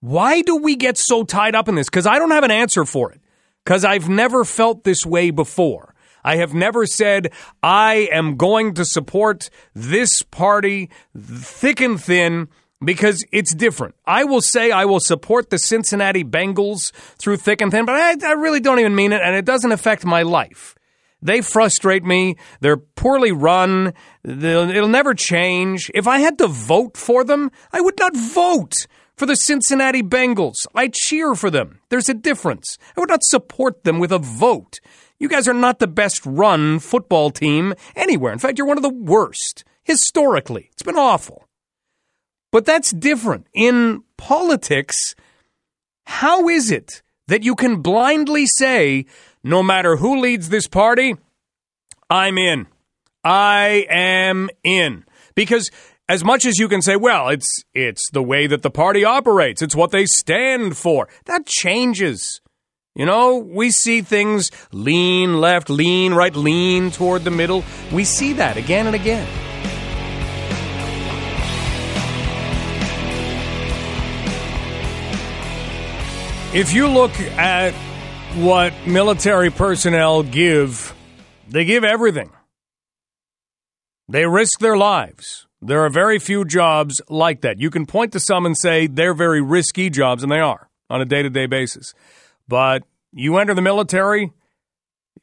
Why 0.00 0.42
do 0.42 0.56
we 0.56 0.76
get 0.76 0.96
so 0.96 1.24
tied 1.24 1.54
up 1.54 1.68
in 1.68 1.74
this? 1.74 1.88
Because 1.88 2.06
I 2.06 2.18
don't 2.18 2.30
have 2.30 2.44
an 2.44 2.50
answer 2.50 2.84
for 2.84 3.12
it. 3.12 3.20
Because 3.64 3.84
I've 3.84 4.08
never 4.08 4.44
felt 4.44 4.84
this 4.84 5.04
way 5.04 5.30
before. 5.30 5.94
I 6.24 6.36
have 6.36 6.54
never 6.54 6.86
said, 6.86 7.32
I 7.62 8.08
am 8.12 8.36
going 8.36 8.74
to 8.74 8.84
support 8.84 9.50
this 9.74 10.22
party 10.22 10.90
thick 11.16 11.80
and 11.80 12.00
thin 12.00 12.48
because 12.82 13.24
it's 13.32 13.54
different. 13.54 13.94
I 14.06 14.24
will 14.24 14.40
say 14.40 14.70
I 14.70 14.84
will 14.84 15.00
support 15.00 15.50
the 15.50 15.58
Cincinnati 15.58 16.24
Bengals 16.24 16.92
through 17.18 17.38
thick 17.38 17.60
and 17.60 17.70
thin, 17.70 17.84
but 17.84 17.94
I, 17.94 18.28
I 18.28 18.32
really 18.32 18.60
don't 18.60 18.78
even 18.78 18.94
mean 18.94 19.12
it, 19.12 19.20
and 19.22 19.36
it 19.36 19.44
doesn't 19.44 19.72
affect 19.72 20.04
my 20.04 20.22
life. 20.22 20.74
They 21.22 21.40
frustrate 21.40 22.04
me. 22.04 22.36
They're 22.60 22.76
poorly 22.76 23.32
run. 23.32 23.92
They'll, 24.22 24.70
it'll 24.70 24.88
never 24.88 25.14
change. 25.14 25.90
If 25.94 26.06
I 26.06 26.18
had 26.18 26.38
to 26.38 26.46
vote 26.46 26.96
for 26.96 27.24
them, 27.24 27.50
I 27.72 27.80
would 27.80 27.98
not 27.98 28.16
vote 28.16 28.86
for 29.16 29.26
the 29.26 29.36
Cincinnati 29.36 30.02
Bengals. 30.02 30.66
I 30.74 30.88
cheer 30.88 31.34
for 31.34 31.50
them. 31.50 31.80
There's 31.90 32.08
a 32.08 32.14
difference. 32.14 32.78
I 32.96 33.00
would 33.00 33.10
not 33.10 33.22
support 33.22 33.84
them 33.84 33.98
with 33.98 34.12
a 34.12 34.18
vote. 34.18 34.80
You 35.18 35.28
guys 35.28 35.46
are 35.46 35.54
not 35.54 35.78
the 35.78 35.86
best 35.86 36.24
run 36.24 36.78
football 36.78 37.30
team 37.30 37.74
anywhere. 37.94 38.32
In 38.32 38.38
fact, 38.38 38.56
you're 38.56 38.66
one 38.66 38.78
of 38.78 38.82
the 38.82 38.88
worst 38.88 39.64
historically. 39.84 40.70
It's 40.72 40.82
been 40.82 40.96
awful. 40.96 41.46
But 42.50 42.64
that's 42.64 42.92
different. 42.92 43.46
In 43.52 44.02
politics, 44.16 45.14
how 46.06 46.48
is 46.48 46.70
it 46.70 47.02
that 47.28 47.44
you 47.44 47.54
can 47.54 47.82
blindly 47.82 48.46
say, 48.46 49.04
no 49.42 49.62
matter 49.62 49.96
who 49.96 50.20
leads 50.20 50.48
this 50.48 50.66
party, 50.66 51.16
I'm 52.08 52.38
in. 52.38 52.66
I 53.24 53.86
am 53.88 54.50
in. 54.64 55.04
Because 55.34 55.70
as 56.08 56.24
much 56.24 56.44
as 56.44 56.58
you 56.58 56.68
can 56.68 56.82
say, 56.82 56.96
well, 56.96 57.28
it's 57.28 57.64
it's 57.72 58.10
the 58.10 58.22
way 58.22 58.46
that 58.46 58.62
the 58.62 58.70
party 58.70 59.04
operates, 59.04 59.62
it's 59.62 59.76
what 59.76 59.92
they 59.92 60.06
stand 60.06 60.76
for. 60.76 61.08
That 61.26 61.46
changes. 61.46 62.40
You 62.96 63.06
know, 63.06 63.36
we 63.36 63.70
see 63.70 64.02
things 64.02 64.50
lean 64.72 65.40
left, 65.40 65.70
lean 65.70 66.12
right, 66.12 66.34
lean 66.34 66.90
toward 66.90 67.22
the 67.22 67.30
middle. 67.30 67.64
We 67.92 68.04
see 68.04 68.32
that 68.34 68.56
again 68.56 68.86
and 68.86 68.96
again. 68.96 69.28
If 76.52 76.72
you 76.72 76.88
look 76.88 77.12
at 77.38 77.72
what 78.36 78.72
military 78.86 79.50
personnel 79.50 80.22
give, 80.22 80.94
they 81.48 81.64
give 81.64 81.84
everything. 81.84 82.30
They 84.08 84.26
risk 84.26 84.60
their 84.60 84.76
lives. 84.76 85.46
There 85.60 85.84
are 85.84 85.90
very 85.90 86.18
few 86.18 86.44
jobs 86.44 87.00
like 87.08 87.42
that. 87.42 87.60
You 87.60 87.70
can 87.70 87.86
point 87.86 88.12
to 88.12 88.20
some 88.20 88.46
and 88.46 88.56
say 88.56 88.86
they're 88.86 89.14
very 89.14 89.40
risky 89.40 89.90
jobs, 89.90 90.22
and 90.22 90.30
they 90.32 90.40
are 90.40 90.70
on 90.88 91.00
a 91.00 91.04
day 91.04 91.22
to 91.22 91.30
day 91.30 91.46
basis. 91.46 91.92
But 92.48 92.84
you 93.12 93.36
enter 93.36 93.54
the 93.54 93.62
military, 93.62 94.32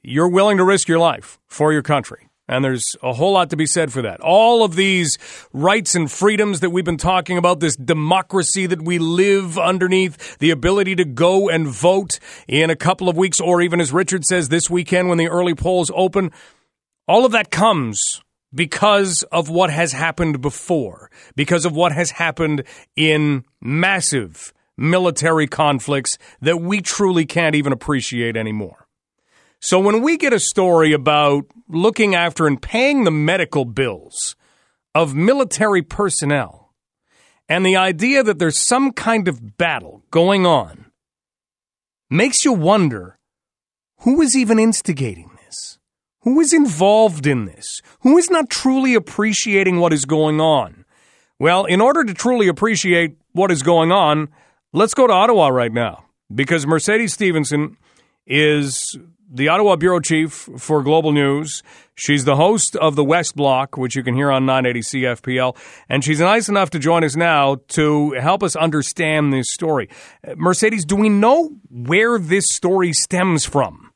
you're 0.02 0.30
willing 0.30 0.58
to 0.58 0.64
risk 0.64 0.88
your 0.88 1.00
life 1.00 1.40
for 1.48 1.74
your 1.74 1.82
country. 1.82 2.30
And 2.48 2.64
there's 2.64 2.96
a 3.04 3.12
whole 3.14 3.34
lot 3.34 3.50
to 3.50 3.58
be 3.58 3.66
said 3.66 3.92
for 3.92 4.02
that. 4.04 4.22
All 4.22 4.64
of 4.64 4.76
these 4.76 5.18
rights 5.52 5.96
and 5.96 6.10
freedoms 6.10 6.62
that 6.62 6.70
we've 6.70 6.86
been 6.86 6.96
talking 6.96 7.38
about, 7.38 7.60
this 7.60 7.76
democracy 7.76 8.66
that 8.68 8.82
we 8.82 9.00
live 9.00 9.60
underneath, 9.60 10.38
the 10.38 10.52
ability 10.52 10.96
to 10.96 11.06
go 11.06 11.50
and 11.50 11.68
vote 11.68 12.20
in 12.48 12.70
a 12.70 12.76
couple 12.76 13.10
of 13.10 13.18
weeks, 13.18 13.42
or 13.42 13.62
even 13.62 13.82
as 13.82 13.92
Richard 13.92 14.24
says 14.24 14.48
this 14.48 14.70
weekend 14.70 15.10
when 15.10 15.18
the 15.18 15.28
early 15.28 15.56
polls 15.56 15.92
open, 15.94 16.32
all 17.06 17.26
of 17.26 17.34
that 17.34 17.52
comes 17.52 18.22
because 18.54 19.24
of 19.24 19.50
what 19.50 19.70
has 19.70 19.92
happened 19.92 20.42
before, 20.42 21.12
because 21.36 21.66
of 21.66 21.76
what 21.76 21.92
has 21.92 22.12
happened 22.12 22.64
in 22.96 23.44
massive 23.62 24.54
military 24.78 25.48
conflicts 25.48 26.18
that 26.40 26.62
we 26.62 26.80
truly 26.82 27.26
can't 27.26 27.56
even 27.56 27.74
appreciate 27.74 28.38
anymore. 28.38 28.87
So 29.60 29.80
when 29.80 30.02
we 30.02 30.18
get 30.18 30.34
a 30.34 30.40
story 30.40 30.94
about 30.94 31.46
looking 31.68 32.16
after 32.16 32.48
and 32.48 32.62
paying 32.62 33.04
the 33.04 33.12
medical 33.12 33.66
bills 33.66 34.36
of 34.94 35.16
military 35.16 35.82
personnel, 35.82 36.74
and 37.50 37.66
the 37.66 37.76
idea 37.76 38.24
that 38.24 38.40
there's 38.40 38.60
some 38.60 38.92
kind 38.92 39.28
of 39.28 39.58
battle 39.58 40.04
going 40.12 40.46
on, 40.46 40.92
makes 42.10 42.46
you 42.46 42.54
wonder 42.54 43.18
who 44.02 44.22
is 44.22 44.36
even 44.36 44.60
instigating 44.60 45.32
this? 45.46 45.80
Who 46.22 46.40
is 46.40 46.54
involved 46.54 47.26
in 47.26 47.46
this? 47.46 47.82
Who 48.02 48.18
is 48.18 48.30
not 48.30 48.50
truly 48.50 48.96
appreciating 48.96 49.80
what 49.80 49.94
is 49.94 50.06
going 50.06 50.40
on? 50.40 50.86
Well, 51.40 51.66
in 51.66 51.82
order 51.82 52.04
to 52.04 52.14
truly 52.14 52.48
appreciate 52.48 53.18
what 53.32 53.52
is 53.52 53.64
going 53.64 53.92
on, 53.92 54.30
let's 54.74 54.94
go 54.94 55.08
to 55.08 55.14
Ottawa 55.14 55.48
right 55.48 55.72
now 55.72 56.06
because 56.34 56.68
Mercedes 56.68 57.14
Stephenson 57.14 57.78
is 58.26 58.98
the 59.30 59.50
Ottawa 59.50 59.76
bureau 59.76 60.00
chief 60.00 60.50
for 60.58 60.82
Global 60.84 61.12
News. 61.12 61.62
She's 61.96 62.26
the 62.26 62.36
host 62.36 62.76
of 62.76 62.96
the 62.96 63.04
West 63.04 63.36
Block, 63.36 63.78
which 63.78 63.96
you 63.96 64.04
can 64.04 64.16
hear 64.16 64.32
on 64.32 64.46
980 64.46 65.02
CFPL, 65.02 65.58
and 65.90 66.04
she's 66.04 66.20
nice 66.20 66.48
enough 66.48 66.70
to 66.72 66.80
join 66.80 67.04
us 67.04 67.16
now 67.16 67.58
to 67.70 68.12
help 68.12 68.44
us 68.44 68.56
understand 68.56 69.34
this 69.34 69.48
story. 69.52 69.90
Mercedes, 70.36 70.86
do 70.86 70.96
we 70.96 71.10
know 71.10 71.52
where 71.70 72.20
this 72.20 72.46
story 72.48 72.94
stems 72.94 73.46
from? 73.46 73.92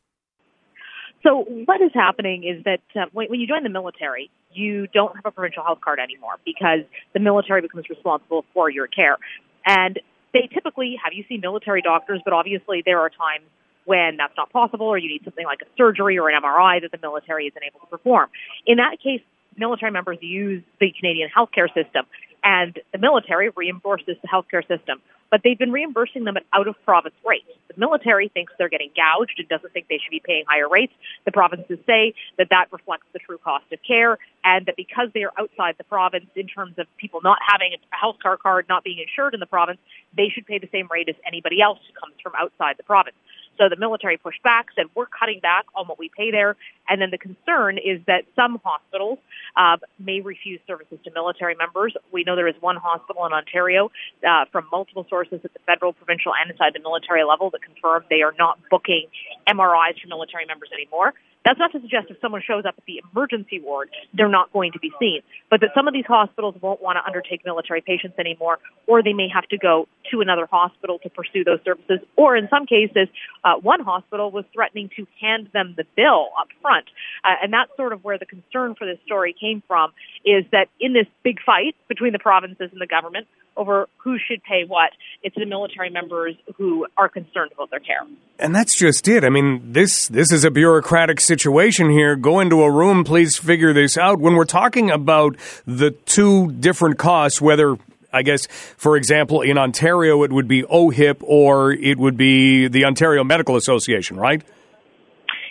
So, 1.24 1.46
what 1.66 1.82
is 1.82 1.92
happening 1.94 2.44
is 2.44 2.64
that 2.64 2.82
uh, 2.96 3.06
when, 3.14 3.28
when 3.30 3.40
you 3.40 3.48
join 3.48 3.64
the 3.64 3.70
military, 3.70 4.32
you 4.52 4.88
don't 4.88 5.16
have 5.16 5.26
a 5.26 5.32
provincial 5.32 5.64
health 5.64 5.80
card 5.80 6.00
anymore 6.00 6.34
because 6.44 6.80
the 7.14 7.20
military 7.20 7.62
becomes 7.62 7.88
responsible 7.90 8.44
for 8.54 8.70
your 8.70 8.88
care. 8.88 9.18
And 9.66 10.00
they 10.34 10.50
typically 10.52 10.98
have 11.04 11.14
you 11.14 11.24
see 11.30 11.38
military 11.38 11.84
doctors, 11.84 12.22
but 12.26 12.34
obviously 12.34 12.82
there 12.84 13.00
are 13.00 13.10
times 13.10 13.46
when 13.86 14.18
that's 14.18 14.34
not 14.38 14.52
possible 14.52 14.88
or 14.88 14.98
you 14.98 15.10
need 15.10 15.24
something 15.24 15.46
like 15.46 15.62
a 15.62 15.66
surgery 15.78 16.18
or 16.18 16.30
an 16.30 16.42
MRI 16.42 16.82
that 16.82 16.92
the 16.92 17.00
military 17.02 17.48
isn't 17.48 17.64
able 17.64 17.80
to 17.80 17.88
perform. 17.88 18.30
In 18.66 18.78
that 18.78 18.98
case, 19.02 19.22
military 19.58 19.92
members 19.92 20.18
use 20.22 20.64
the 20.80 20.92
Canadian 20.98 21.30
healthcare 21.36 21.68
system 21.74 22.06
and 22.44 22.80
the 22.92 22.98
military 22.98 23.52
reimburses 23.52 24.20
the 24.22 24.28
healthcare 24.28 24.68
system. 24.68 25.02
But 25.30 25.42
they've 25.46 25.58
been 25.58 25.72
reimbursing 25.72 26.26
them 26.26 26.36
at 26.36 26.44
out 26.52 26.68
of 26.68 26.76
province 26.84 27.16
rates. 27.26 27.48
The 27.70 27.80
military 27.80 28.28
thinks 28.28 28.52
they're 28.58 28.68
getting 28.68 28.92
gouged 28.94 29.36
and 29.38 29.48
doesn't 29.48 29.72
think 29.72 29.88
they 29.88 29.98
should 30.04 30.12
be 30.12 30.20
paying 30.20 30.44
higher 30.46 30.68
rates. 30.68 30.92
The 31.24 31.32
provinces 31.32 31.80
say 31.88 32.14
that 32.38 32.48
that 32.50 32.68
reflects 32.72 33.06
the 33.14 33.20
true 33.20 33.38
cost 33.38 33.64
of 33.72 33.80
care 33.88 34.18
and 34.44 34.66
that 34.66 34.76
because 34.76 35.08
they 35.14 35.24
are 35.24 35.32
outside 35.40 35.76
the 35.78 35.86
province 35.86 36.26
in 36.36 36.48
terms 36.48 36.78
of 36.78 36.88
people 36.98 37.22
not 37.24 37.38
having 37.48 37.72
a 37.74 37.96
health 37.96 38.18
care 38.22 38.36
card, 38.36 38.66
not 38.68 38.84
being 38.84 39.00
insured 39.00 39.34
in 39.34 39.40
the 39.40 39.46
province, 39.46 39.80
they 40.18 40.28
should 40.28 40.46
pay 40.46 40.60
the 40.60 40.68
same 40.70 40.90
rate 40.92 41.08
as 41.08 41.16
anybody 41.26 41.62
else 41.62 41.80
who 41.88 41.98
comes 41.98 42.20
from 42.22 42.34
outside 42.38 42.76
the 42.76 42.84
province. 42.84 43.16
So 43.62 43.70
the 43.70 43.76
military 43.76 44.18
pushed 44.18 44.42
back, 44.42 44.68
said 44.76 44.86
we're 44.96 45.06
cutting 45.06 45.40
back 45.40 45.66
on 45.76 45.86
what 45.86 46.00
we 46.00 46.10
pay 46.10 46.32
there. 46.32 46.56
And 46.90 47.00
then 47.00 47.12
the 47.12 47.20
concern 47.20 47.78
is 47.78 48.02
that 48.08 48.24
some 48.36 48.60
hospitals 48.64 49.20
uh, 49.56 49.78
may 50.00 50.20
refuse 50.20 50.60
services 50.66 50.98
to 51.04 51.12
military 51.12 51.54
members. 51.54 51.94
We 52.12 52.24
know 52.24 52.36
there 52.36 52.48
is 52.48 52.56
one 52.60 52.78
hospital 52.78 53.24
in 53.28 53.34
Ontario 53.34 53.92
uh, 54.28 54.46
from 54.52 54.66
multiple 54.72 55.06
sources 55.08 55.42
at 55.44 55.54
the 55.54 55.60
federal, 55.68 55.94
provincial, 55.94 56.32
and 56.34 56.50
inside 56.50 56.74
the 56.74 56.80
military 56.80 57.24
level 57.24 57.52
that 57.52 57.62
confirm 57.62 58.04
they 58.10 58.24
are 58.24 58.34
not 58.40 58.58
booking 58.72 59.06
MRIs 59.48 60.02
for 60.02 60.08
military 60.08 60.48
members 60.48 60.70
anymore. 60.74 61.14
That's 61.44 61.58
not 61.58 61.72
to 61.72 61.82
suggest 61.82 62.08
if 62.10 62.18
someone 62.22 62.42
shows 62.46 62.66
up 62.66 62.76
at 62.78 62.86
the 62.86 63.02
emergency 63.12 63.60
ward, 63.60 63.90
they're 64.14 64.30
not 64.30 64.54
going 64.54 64.74
to 64.74 64.80
be 64.80 64.92
seen, 65.00 65.22
but 65.50 65.62
that 65.62 65.72
some 65.74 65.88
of 65.88 65.94
these 65.94 66.06
hospitals 66.08 66.56
won't 66.62 66.82
want 66.82 66.98
to 66.98 67.06
undertake 67.06 67.44
military 67.46 67.82
patients 67.82 68.20
anymore, 68.20 68.60
or 68.88 69.02
they 69.02 69.14
may 69.14 69.28
have 69.34 69.48
to 69.50 69.58
go 69.58 69.88
to 70.12 70.22
another 70.22 70.46
hospital 70.46 71.00
to 71.00 71.10
pursue 71.10 71.44
those 71.44 71.60
services, 71.66 72.00
or 72.16 72.36
in 72.36 72.48
some 72.50 72.66
cases, 72.66 73.08
uh, 73.44 73.56
one 73.56 73.80
hospital 73.80 74.30
was 74.30 74.46
threatening 74.54 74.90
to 74.96 75.08
hand 75.20 75.50
them 75.54 75.74
the 75.78 75.86
bill 75.96 76.30
up 76.40 76.48
front. 76.62 76.86
Uh, 77.24 77.36
and 77.42 77.52
that's 77.52 77.76
sort 77.76 77.94
of 77.94 78.04
where 78.04 78.18
the 78.18 78.26
concern 78.26 78.76
for 78.76 78.86
this 78.86 79.00
story 79.06 79.34
came 79.40 79.64
from, 79.68 79.92
is 80.26 80.46
that 80.52 80.68
in 80.80 80.94
this 80.94 81.08
big 81.24 81.38
fight 81.44 81.76
between 81.88 82.14
the 82.14 82.20
provinces 82.20 82.70
and 82.72 82.80
the 82.82 82.88
government, 82.88 83.26
over 83.58 83.88
who 83.98 84.18
should 84.18 84.44
pay 84.44 84.64
what. 84.66 84.92
It's 85.24 85.36
the 85.36 85.46
military 85.46 85.90
members 85.90 86.36
who 86.58 86.88
are 86.98 87.10
concerned 87.10 87.52
about 87.54 87.70
their 87.70 87.80
care. 87.80 88.02
And 88.40 88.56
that's 88.56 88.78
just 88.78 89.08
it. 89.08 89.24
I 89.24 89.30
mean, 89.30 89.74
this 89.74 90.08
this 90.08 90.32
is 90.32 90.44
a 90.44 90.52
bureaucratic 90.52 91.20
situation 91.20 91.90
here. 91.90 92.16
Go 92.16 92.40
into 92.40 92.64
a 92.64 92.72
room, 92.72 93.04
please 93.04 93.38
figure 93.38 93.74
this 93.74 93.98
out. 93.98 94.20
When 94.20 94.36
we're 94.36 94.46
talking 94.46 94.90
about 94.90 95.36
the 95.66 95.92
two 95.92 96.52
different 96.54 96.98
costs, 96.98 97.42
whether 97.42 97.78
I 98.14 98.24
guess, 98.24 98.48
for 98.78 98.98
example, 98.98 99.42
in 99.42 99.58
Ontario, 99.58 100.24
it 100.24 100.32
would 100.32 100.48
be 100.48 100.64
OHIP 100.64 101.18
or 101.22 101.72
it 101.72 101.98
would 101.98 102.18
be 102.18 102.68
the 102.68 102.86
Ontario 102.86 103.24
Medical 103.24 103.56
Association, 103.56 104.18
right? 104.18 104.44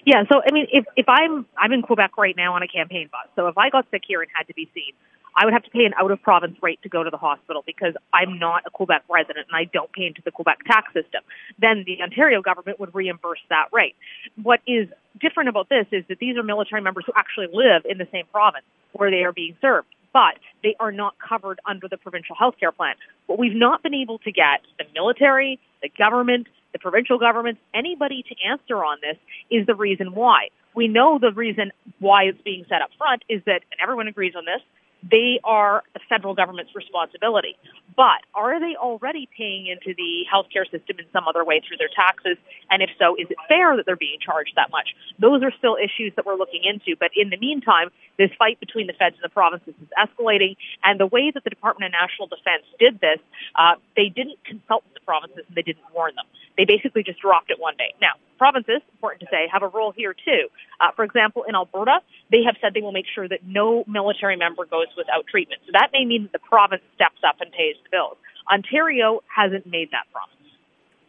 Yeah, 0.05 0.25
so 0.31 0.41
I 0.41 0.53
mean, 0.53 0.67
if 0.73 0.85
if 0.97 1.09
I'm 1.09 1.47
I'm 1.59 1.73
in 1.73 1.83
Quebec 1.83 2.17
right 2.17 2.35
now 2.37 2.55
on 2.55 2.63
a 2.63 2.69
campaign 2.69 3.09
bus, 3.13 3.29
so 3.37 3.49
if 3.49 3.59
I 3.59 3.69
got 3.71 3.87
sick 3.91 4.03
here 4.07 4.21
and 4.21 4.31
had 4.35 4.47
to 4.49 4.55
be 4.55 4.69
seen, 4.75 4.95
I 5.37 5.45
would 5.45 5.55
have 5.55 5.65
to 5.65 5.71
pay 5.71 5.85
an 5.85 5.93
out 5.99 6.11
of 6.11 6.23
province 6.23 6.57
rate 6.63 6.81
to 6.83 6.89
go 6.89 7.03
to 7.03 7.11
the 7.11 7.17
hospital 7.17 7.63
because 7.67 7.95
I'm 8.13 8.39
not 8.39 8.65
a 8.67 8.71
Quebec 8.71 9.05
resident 9.09 9.47
and 9.49 9.57
I 9.57 9.65
don't 9.65 9.93
pay 9.93 10.07
into 10.07 10.23
the 10.25 10.31
Quebec 10.31 10.65
tax 10.67 10.93
system. 10.93 11.23
Then 11.59 11.85
the 11.87 12.03
Ontario 12.03 12.43
government 12.43 12.81
would 12.81 12.95
reimburse 12.95 13.41
that 13.49 13.69
rate. 13.73 13.97
What 14.43 14.61
is 14.67 14.89
different 15.21 15.49
about 15.49 15.69
this 15.69 15.87
is 15.93 16.05
that 16.09 16.19
these 16.19 16.37
are 16.37 16.43
military 16.43 16.81
members 16.81 17.05
who 17.07 17.13
actually 17.17 17.49
live 17.53 17.83
in 17.89 17.99
the 17.99 18.09
same 18.13 18.25
province 18.33 18.65
where 18.93 19.11
they 19.11 19.25
are 19.25 19.33
being 19.33 19.57
served, 19.61 19.89
but 20.13 20.35
they 20.63 20.75
are 20.81 20.93
not 20.93 21.15
covered 21.19 21.61
under 21.67 21.89
the 21.89 21.97
provincial 21.97 22.35
health 22.37 22.55
care 22.59 22.73
plan. 22.73 22.95
What 23.27 23.39
we've 23.39 23.55
not 23.55 23.83
been 23.83 23.95
able 23.95 24.19
to 24.21 24.33
get 24.33 24.61
the 24.79 24.85
military, 24.95 25.59
the 25.83 25.91
government, 25.97 26.49
the 26.73 26.79
provincial 26.79 27.19
governments, 27.19 27.61
anybody 27.75 28.25
to 28.29 28.35
answer 28.49 28.85
on 28.85 28.99
this 29.01 29.17
is 29.51 29.67
the 29.67 29.75
reason 29.75 30.15
why. 30.15 30.49
We 30.75 30.87
know 30.87 31.19
the 31.19 31.33
reason 31.33 31.73
why 31.99 32.25
it's 32.25 32.41
being 32.43 32.65
set 32.69 32.83
up 32.83 32.91
front 32.97 33.25
is 33.29 33.43
that, 33.47 33.63
and 33.71 33.81
everyone 33.83 34.07
agrees 34.07 34.35
on 34.37 34.45
this, 34.45 34.63
they 35.03 35.41
are 35.45 35.83
the 35.95 36.01
federal 36.09 36.35
government's 36.35 36.75
responsibility. 36.75 37.57
But 37.97 38.23
are 38.35 38.61
they 38.61 38.77
already 38.77 39.29
paying 39.37 39.67
into 39.67 39.95
the 39.97 40.25
healthcare 40.31 40.65
system 40.71 40.99
in 40.99 41.07
some 41.13 41.25
other 41.29 41.45
way 41.45 41.61
through 41.67 41.77
their 41.79 41.91
taxes? 41.95 42.37
And 42.71 42.83
if 42.83 42.91
so, 42.99 43.17
is 43.17 43.27
it 43.31 43.37
fair 43.49 43.77
that 43.77 43.87
they're 43.87 43.97
being 43.97 44.19
charged 44.21 44.53
that 44.57 44.71
much? 44.71 44.95
Those 45.19 45.43
are 45.43 45.53
still 45.59 45.77
issues 45.77 46.13
that 46.17 46.25
we're 46.25 46.37
looking 46.37 46.63
into. 46.65 46.97
But 46.99 47.11
in 47.17 47.31
the 47.31 47.37
meantime, 47.37 47.91
this 48.19 48.31
fight 48.39 48.61
between 48.61 48.87
the 48.87 48.93
feds 48.95 49.17
and 49.17 49.25
the 49.25 49.33
provinces 49.33 49.75
is 49.81 49.89
escalating. 49.99 50.57
And 50.85 51.01
the 51.01 51.07
way 51.07 51.31
that 51.31 51.45
the 51.45 51.51
Department 51.51 51.93
of 51.93 51.99
National 52.01 52.29
Defense 52.29 52.65
did 52.79 53.01
this, 53.01 53.19
uh, 53.57 53.75
they 53.97 54.09
didn't 54.09 54.43
consult 54.45 54.85
the 54.95 55.01
provinces 55.01 55.45
and 55.49 55.57
they 55.57 55.63
didn't 55.63 55.85
warn 55.95 56.15
them. 56.15 56.27
They 56.61 56.67
basically 56.67 57.03
just 57.03 57.21
dropped 57.21 57.51
it 57.51 57.59
one 57.59 57.73
day. 57.79 57.95
Now, 58.03 58.21
provinces, 58.37 58.83
important 58.93 59.21
to 59.21 59.29
say, 59.33 59.49
have 59.51 59.63
a 59.63 59.69
role 59.69 59.95
here 59.97 60.13
too. 60.13 60.49
Uh, 60.79 60.93
for 60.95 61.07
example, 61.07 61.43
in 61.49 61.55
Alberta, 61.55 62.01
they 62.31 62.43
have 62.45 62.57
said 62.61 62.75
they 62.75 62.83
will 62.83 62.93
make 62.93 63.09
sure 63.15 63.27
that 63.27 63.41
no 63.47 63.83
military 63.89 64.37
member 64.37 64.67
goes 64.67 64.89
without 64.95 65.25
treatment. 65.27 65.63
So 65.65 65.73
that 65.73 65.89
may 65.91 66.05
mean 66.05 66.25
that 66.25 66.33
the 66.33 66.45
province 66.45 66.83
steps 66.95 67.25
up 67.27 67.41
and 67.41 67.51
pays 67.51 67.77
the 67.83 67.89
bills. 67.91 68.19
Ontario 68.53 69.23
hasn't 69.25 69.65
made 69.65 69.89
that 69.93 70.05
promise. 70.13 70.40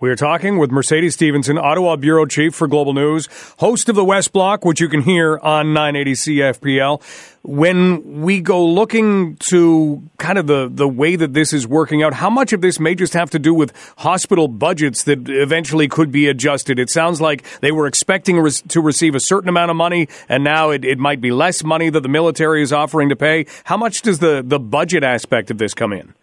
We 0.02 0.10
are 0.10 0.16
talking 0.16 0.58
with 0.58 0.72
Mercedes 0.72 1.14
Stephenson, 1.14 1.60
Ottawa 1.60 1.96
Bureau 1.96 2.26
Chief 2.26 2.56
for 2.56 2.68
Global 2.68 2.94
News, 2.94 3.30
host 3.60 3.88
of 3.88 3.94
the 3.94 4.04
West 4.04 4.34
Block, 4.34 4.66
which 4.66 4.82
you 4.82 4.90
can 4.90 5.02
hear 5.02 5.38
on 5.38 5.74
980 5.74 6.14
CFPL. 6.14 7.04
When 7.44 8.24
we 8.24 8.42
go 8.42 8.66
looking 8.66 9.36
to 9.52 10.02
kind 10.18 10.40
of 10.40 10.48
the, 10.48 10.72
the 10.74 10.88
way 10.88 11.16
that 11.16 11.36
this 11.36 11.54
is 11.54 11.68
working 11.68 12.02
out, 12.02 12.16
how 12.16 12.32
much 12.32 12.52
of 12.52 12.62
this 12.62 12.80
may 12.80 12.96
just 12.96 13.14
have 13.14 13.30
to 13.30 13.38
do 13.38 13.54
with 13.54 13.74
hospital 14.00 14.48
budgets 14.48 15.04
that 15.04 15.30
eventually 15.30 15.88
could 15.88 16.12
be 16.12 16.28
adjusted? 16.28 16.80
It 16.80 16.90
sounds 16.90 17.22
like 17.22 17.44
they 17.60 17.72
were 17.72 17.86
expecting 17.86 18.44
to 18.70 18.82
receive 18.82 19.14
a 19.14 19.20
certain 19.20 19.50
amount 19.50 19.70
of 19.70 19.78
money, 19.78 20.08
and 20.28 20.44
now 20.44 20.72
it, 20.72 20.84
it 20.84 20.98
might 20.98 21.22
be 21.22 21.30
less 21.32 21.64
money 21.64 21.92
that 21.92 22.02
the 22.02 22.10
military 22.10 22.64
is 22.64 22.74
offering 22.74 23.10
to 23.10 23.16
pay. 23.16 23.46
How 23.66 23.78
much 23.78 24.02
does 24.02 24.18
the, 24.18 24.42
the 24.44 24.60
budget 24.60 25.04
aspect 25.04 25.52
of 25.52 25.60
this 25.60 25.76
come 25.76 25.94
in? 25.94 26.16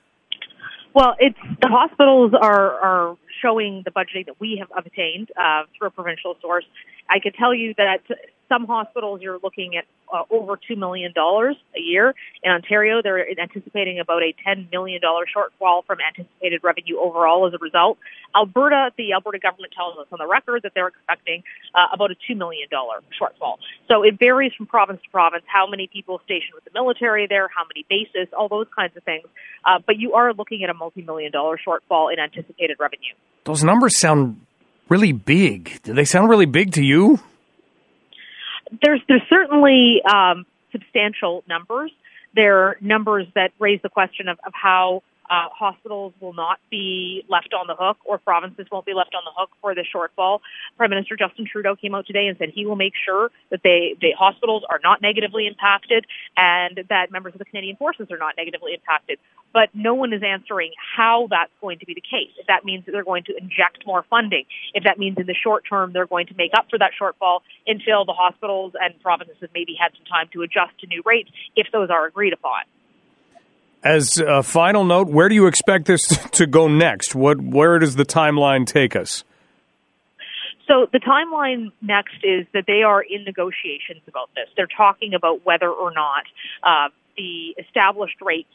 Well, 0.94 1.14
it's 1.20 1.38
the 1.62 1.68
hospitals 1.68 2.32
are 2.34 2.72
are 2.80 3.16
showing 3.40 3.82
the 3.84 3.90
budgeting 3.90 4.26
that 4.26 4.40
we 4.40 4.56
have 4.58 4.68
obtained 4.76 5.30
uh, 5.36 5.62
through 5.76 5.88
a 5.88 5.90
provincial 5.90 6.36
source. 6.40 6.64
I 7.08 7.18
can 7.18 7.32
tell 7.32 7.54
you 7.54 7.74
that 7.76 8.00
some 8.48 8.66
hospitals 8.66 9.20
you're 9.22 9.38
looking 9.42 9.76
at 9.76 9.84
uh, 10.12 10.22
over 10.30 10.56
$2 10.56 10.76
million 10.76 11.12
a 11.16 11.80
year. 11.80 12.14
In 12.42 12.50
Ontario, 12.50 13.00
they're 13.02 13.28
anticipating 13.38 14.00
about 14.00 14.22
a 14.22 14.34
$10 14.46 14.70
million 14.72 15.00
shortfall 15.02 15.84
from 15.84 15.98
anticipated 16.00 16.60
revenue 16.62 16.98
overall 16.98 17.46
as 17.46 17.54
a 17.54 17.58
result. 17.58 17.98
Alberta, 18.34 18.90
the 18.96 19.12
Alberta 19.12 19.38
government 19.38 19.72
tells 19.74 19.98
us 19.98 20.06
on 20.12 20.18
the 20.18 20.26
record 20.26 20.62
that 20.62 20.72
they're 20.74 20.88
expecting 20.88 21.42
uh, 21.74 21.86
about 21.92 22.10
a 22.10 22.16
$2 22.30 22.36
million 22.36 22.68
shortfall. 22.70 23.56
So 23.88 24.02
it 24.02 24.18
varies 24.18 24.52
from 24.56 24.66
province 24.66 25.00
to 25.02 25.10
province 25.10 25.44
how 25.46 25.66
many 25.68 25.86
people 25.86 26.20
stationed 26.24 26.54
with 26.54 26.64
the 26.64 26.70
military 26.72 27.26
there, 27.26 27.48
how 27.54 27.64
many 27.64 27.84
bases, 27.88 28.32
all 28.36 28.48
those 28.48 28.66
kinds 28.74 28.96
of 28.96 29.02
things. 29.04 29.26
Uh, 29.64 29.78
but 29.84 29.98
you 29.98 30.14
are 30.14 30.32
looking 30.32 30.62
at 30.64 30.70
a 30.70 30.74
multi 30.74 31.02
million 31.02 31.32
dollar 31.32 31.58
shortfall 31.58 32.12
in 32.12 32.18
anticipated 32.18 32.76
revenue. 32.78 33.14
Those 33.44 33.64
numbers 33.64 33.98
sound 33.98 34.40
really 34.88 35.12
big. 35.12 35.80
Do 35.82 35.94
they 35.94 36.04
sound 36.04 36.28
really 36.28 36.46
big 36.46 36.72
to 36.72 36.84
you? 36.84 37.18
There's 38.82 39.00
there's 39.08 39.22
certainly 39.28 40.02
um, 40.02 40.46
substantial 40.72 41.44
numbers. 41.48 41.90
There 42.34 42.58
are 42.64 42.76
numbers 42.80 43.26
that 43.34 43.52
raise 43.58 43.80
the 43.82 43.88
question 43.88 44.28
of, 44.28 44.38
of 44.46 44.52
how 44.54 45.02
uh, 45.30 45.48
hospitals 45.50 46.12
will 46.20 46.32
not 46.32 46.58
be 46.70 47.24
left 47.28 47.52
on 47.52 47.66
the 47.66 47.74
hook 47.74 47.98
or 48.04 48.18
provinces 48.18 48.66
won't 48.70 48.86
be 48.86 48.94
left 48.94 49.14
on 49.14 49.22
the 49.24 49.32
hook 49.36 49.50
for 49.60 49.74
the 49.74 49.84
shortfall. 49.94 50.40
Prime 50.76 50.90
Minister 50.90 51.16
Justin 51.16 51.46
Trudeau 51.50 51.76
came 51.76 51.94
out 51.94 52.06
today 52.06 52.26
and 52.26 52.36
said 52.38 52.50
he 52.54 52.66
will 52.66 52.76
make 52.76 52.94
sure 53.04 53.30
that 53.50 53.60
they, 53.62 53.96
the 54.00 54.12
hospitals 54.18 54.64
are 54.68 54.80
not 54.82 55.02
negatively 55.02 55.46
impacted 55.46 56.06
and 56.36 56.80
that 56.88 57.10
members 57.10 57.34
of 57.34 57.38
the 57.38 57.44
Canadian 57.44 57.76
Forces 57.76 58.08
are 58.10 58.18
not 58.18 58.34
negatively 58.36 58.74
impacted. 58.74 59.18
But 59.52 59.70
no 59.74 59.94
one 59.94 60.12
is 60.12 60.22
answering 60.22 60.72
how 60.96 61.26
that's 61.30 61.52
going 61.60 61.78
to 61.78 61.86
be 61.86 61.94
the 61.94 62.02
case. 62.02 62.30
If 62.38 62.46
that 62.46 62.64
means 62.64 62.84
that 62.86 62.92
they're 62.92 63.04
going 63.04 63.24
to 63.24 63.36
inject 63.36 63.86
more 63.86 64.04
funding, 64.10 64.44
if 64.74 64.84
that 64.84 64.98
means 64.98 65.16
in 65.18 65.26
the 65.26 65.34
short 65.34 65.64
term 65.68 65.92
they're 65.92 66.06
going 66.06 66.26
to 66.26 66.34
make 66.34 66.52
up 66.56 66.66
for 66.70 66.78
that 66.78 66.92
shortfall 67.00 67.40
until 67.66 68.04
the 68.04 68.12
hospitals 68.12 68.72
and 68.80 69.00
provinces 69.02 69.36
have 69.40 69.50
maybe 69.54 69.74
had 69.78 69.92
some 69.96 70.04
time 70.04 70.28
to 70.32 70.42
adjust 70.42 70.78
to 70.80 70.86
new 70.86 71.02
rates 71.04 71.30
if 71.56 71.66
those 71.72 71.90
are 71.90 72.06
agreed 72.06 72.32
upon. 72.32 72.62
As 73.84 74.18
a 74.18 74.42
final 74.42 74.84
note, 74.84 75.08
where 75.08 75.28
do 75.28 75.34
you 75.34 75.46
expect 75.46 75.86
this 75.86 76.06
to 76.32 76.46
go 76.46 76.68
next? 76.68 77.14
What, 77.14 77.40
where 77.40 77.78
does 77.78 77.96
the 77.96 78.04
timeline 78.04 78.66
take 78.66 78.96
us? 78.96 79.24
So 80.66 80.86
the 80.92 81.00
timeline 81.00 81.72
next 81.80 82.16
is 82.22 82.46
that 82.52 82.64
they 82.66 82.82
are 82.82 83.00
in 83.00 83.24
negotiations 83.24 84.02
about 84.06 84.28
this. 84.34 84.48
They're 84.56 84.66
talking 84.66 85.14
about 85.14 85.46
whether 85.46 85.70
or 85.70 85.92
not 85.94 86.24
uh, 86.62 86.90
the 87.16 87.54
established 87.58 88.20
rates 88.20 88.52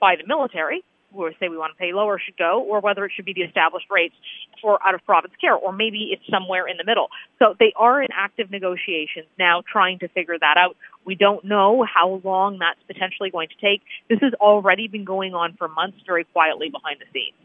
by 0.00 0.16
the 0.16 0.26
military 0.26 0.82
who 1.16 1.30
say 1.40 1.48
we 1.48 1.56
want 1.56 1.72
to 1.72 1.78
pay 1.78 1.92
lower 1.92 2.18
should 2.18 2.36
go, 2.36 2.62
or 2.62 2.80
whether 2.80 3.04
it 3.04 3.12
should 3.14 3.24
be 3.24 3.32
the 3.32 3.42
established 3.42 3.86
rates 3.90 4.14
for 4.60 4.78
out 4.86 4.94
of 4.94 5.04
province 5.04 5.32
care, 5.40 5.54
or 5.54 5.72
maybe 5.72 6.10
it's 6.12 6.22
somewhere 6.30 6.66
in 6.66 6.76
the 6.76 6.84
middle. 6.84 7.08
So 7.38 7.54
they 7.58 7.72
are 7.76 8.02
in 8.02 8.08
active 8.14 8.50
negotiations 8.50 9.26
now 9.38 9.62
trying 9.70 9.98
to 10.00 10.08
figure 10.08 10.38
that 10.38 10.56
out. 10.58 10.76
We 11.06 11.14
don't 11.14 11.44
know 11.44 11.84
how 11.84 12.20
long 12.24 12.58
that's 12.58 12.80
potentially 12.86 13.30
going 13.30 13.48
to 13.48 13.54
take. 13.54 13.82
This 14.10 14.18
has 14.20 14.34
already 14.34 14.88
been 14.88 15.04
going 15.04 15.34
on 15.34 15.54
for 15.56 15.68
months 15.68 15.98
very 16.04 16.24
quietly 16.24 16.68
behind 16.68 16.98
the 17.00 17.06
scenes. 17.12 17.36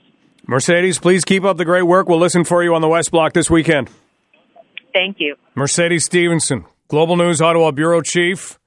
Mercedes, 0.47 0.97
please 0.97 1.23
keep 1.23 1.43
up 1.43 1.57
the 1.57 1.65
great 1.65 1.83
work. 1.83 2.09
We'll 2.09 2.19
listen 2.19 2.43
for 2.43 2.63
you 2.63 2.73
on 2.73 2.81
the 2.81 2.89
West 2.89 3.11
Block 3.11 3.33
this 3.33 3.49
weekend. 3.49 3.89
Thank 4.91 5.17
you. 5.19 5.35
Mercedes 5.55 6.05
Stephenson, 6.05 6.65
Global 6.87 7.15
News 7.15 7.39
Ottawa 7.39 7.71
Bureau 7.71 8.01
Chief 8.01 8.59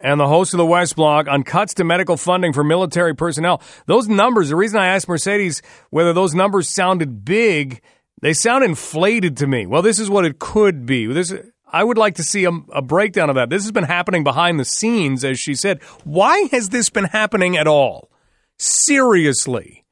and 0.00 0.18
the 0.18 0.26
host 0.26 0.52
of 0.52 0.58
the 0.58 0.66
West 0.66 0.96
Block 0.96 1.28
on 1.28 1.44
cuts 1.44 1.74
to 1.74 1.84
medical 1.84 2.16
funding 2.16 2.52
for 2.52 2.64
military 2.64 3.14
personnel. 3.14 3.62
Those 3.86 4.08
numbers, 4.08 4.48
the 4.48 4.56
reason 4.56 4.80
I 4.80 4.88
asked 4.88 5.08
Mercedes 5.08 5.62
whether 5.90 6.12
those 6.12 6.34
numbers 6.34 6.68
sounded 6.68 7.24
big, 7.24 7.80
they 8.20 8.32
sound 8.32 8.64
inflated 8.64 9.36
to 9.38 9.46
me. 9.46 9.66
Well, 9.66 9.82
this 9.82 10.00
is 10.00 10.10
what 10.10 10.24
it 10.24 10.38
could 10.40 10.84
be. 10.84 11.06
This 11.06 11.32
I 11.72 11.82
would 11.82 11.96
like 11.96 12.16
to 12.16 12.22
see 12.22 12.44
a, 12.44 12.50
a, 12.72 12.82
breakdown 12.82 13.30
of 13.30 13.36
that. 13.36 13.48
This 13.48 13.62
has 13.62 13.72
been 13.72 13.84
happening 13.84 14.22
behind 14.22 14.60
the 14.60 14.64
scenes, 14.64 15.24
as 15.24 15.40
she 15.40 15.54
said. 15.54 15.82
Why 16.04 16.48
has 16.52 16.68
this 16.68 16.90
been 16.90 17.04
happening 17.04 17.56
at 17.56 17.66
all? 17.66 18.10
Seriously. 18.58 19.84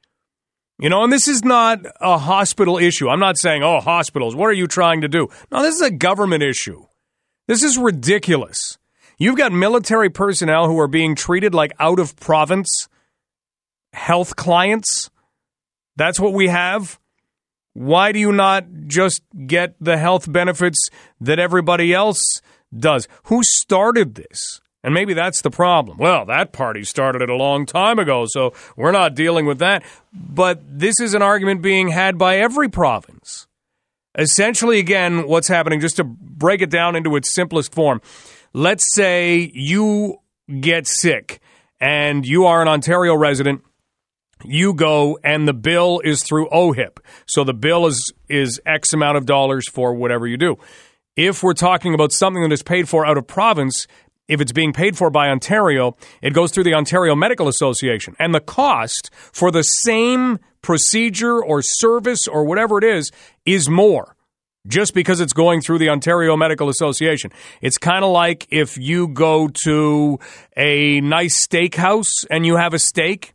You 0.78 0.90
know, 0.90 1.02
and 1.02 1.12
this 1.12 1.26
is 1.26 1.42
not 1.42 1.80
a 2.00 2.18
hospital 2.18 2.78
issue. 2.78 3.08
I'm 3.08 3.18
not 3.18 3.38
saying, 3.38 3.62
oh, 3.62 3.80
hospitals, 3.80 4.36
what 4.36 4.46
are 4.46 4.54
you 4.54 4.66
trying 4.66 5.00
to 5.00 5.08
do? 5.08 5.28
No, 5.50 5.62
this 5.62 5.76
is 5.76 5.82
a 5.82 5.90
government 5.90 6.42
issue. 6.42 6.84
This 7.48 7.62
is 7.62 7.78
ridiculous. 7.78 8.78
You've 9.18 9.36
got 9.36 9.52
military 9.52 10.10
personnel 10.10 10.66
who 10.66 10.78
are 10.78 10.88
being 10.88 11.14
treated 11.14 11.54
like 11.54 11.72
out 11.78 11.98
of 11.98 12.14
province 12.16 12.88
health 13.92 14.36
clients. 14.36 15.10
That's 15.96 16.20
what 16.20 16.34
we 16.34 16.48
have. 16.48 16.99
Why 17.72 18.12
do 18.12 18.18
you 18.18 18.32
not 18.32 18.66
just 18.86 19.22
get 19.46 19.74
the 19.80 19.96
health 19.96 20.30
benefits 20.30 20.90
that 21.20 21.38
everybody 21.38 21.94
else 21.94 22.24
does? 22.76 23.08
Who 23.24 23.42
started 23.42 24.14
this? 24.14 24.60
And 24.82 24.94
maybe 24.94 25.12
that's 25.12 25.42
the 25.42 25.50
problem. 25.50 25.98
Well, 25.98 26.24
that 26.26 26.52
party 26.52 26.84
started 26.84 27.20
it 27.20 27.28
a 27.28 27.36
long 27.36 27.66
time 27.66 27.98
ago, 27.98 28.24
so 28.26 28.54
we're 28.76 28.92
not 28.92 29.14
dealing 29.14 29.44
with 29.44 29.58
that. 29.58 29.84
But 30.12 30.62
this 30.66 31.00
is 31.00 31.12
an 31.12 31.22
argument 31.22 31.60
being 31.60 31.88
had 31.88 32.16
by 32.16 32.38
every 32.38 32.68
province. 32.68 33.46
Essentially, 34.18 34.78
again, 34.78 35.28
what's 35.28 35.48
happening, 35.48 35.80
just 35.80 35.96
to 35.96 36.04
break 36.04 36.62
it 36.62 36.70
down 36.70 36.96
into 36.96 37.14
its 37.14 37.30
simplest 37.30 37.74
form, 37.74 38.00
let's 38.52 38.94
say 38.94 39.50
you 39.54 40.16
get 40.60 40.86
sick 40.86 41.40
and 41.78 42.26
you 42.26 42.46
are 42.46 42.62
an 42.62 42.68
Ontario 42.68 43.14
resident 43.14 43.62
you 44.44 44.74
go 44.74 45.18
and 45.22 45.46
the 45.46 45.52
bill 45.52 46.00
is 46.04 46.22
through 46.22 46.48
OHIP. 46.50 46.98
So 47.26 47.44
the 47.44 47.54
bill 47.54 47.86
is 47.86 48.12
is 48.28 48.60
X 48.66 48.92
amount 48.92 49.16
of 49.18 49.26
dollars 49.26 49.68
for 49.68 49.94
whatever 49.94 50.26
you 50.26 50.36
do. 50.36 50.56
If 51.16 51.42
we're 51.42 51.54
talking 51.54 51.92
about 51.94 52.12
something 52.12 52.42
that 52.42 52.52
is 52.52 52.62
paid 52.62 52.88
for 52.88 53.04
out 53.04 53.18
of 53.18 53.26
province, 53.26 53.86
if 54.28 54.40
it's 54.40 54.52
being 54.52 54.72
paid 54.72 54.96
for 54.96 55.10
by 55.10 55.28
Ontario, 55.28 55.96
it 56.22 56.32
goes 56.32 56.52
through 56.52 56.64
the 56.64 56.74
Ontario 56.74 57.14
Medical 57.16 57.48
Association. 57.48 58.14
And 58.18 58.32
the 58.34 58.40
cost 58.40 59.10
for 59.12 59.50
the 59.50 59.64
same 59.64 60.38
procedure 60.62 61.42
or 61.42 61.62
service 61.62 62.28
or 62.28 62.44
whatever 62.44 62.78
it 62.78 62.84
is 62.84 63.10
is 63.44 63.68
more. 63.68 64.14
just 64.66 64.94
because 64.94 65.20
it's 65.20 65.32
going 65.32 65.60
through 65.60 65.78
the 65.78 65.88
Ontario 65.88 66.36
Medical 66.36 66.68
Association. 66.68 67.30
It's 67.60 67.78
kind 67.78 68.04
of 68.04 68.10
like 68.10 68.46
if 68.50 68.76
you 68.76 69.08
go 69.08 69.48
to 69.64 70.18
a 70.56 71.00
nice 71.00 71.46
steakhouse 71.46 72.26
and 72.30 72.44
you 72.44 72.56
have 72.56 72.74
a 72.74 72.78
steak, 72.78 73.32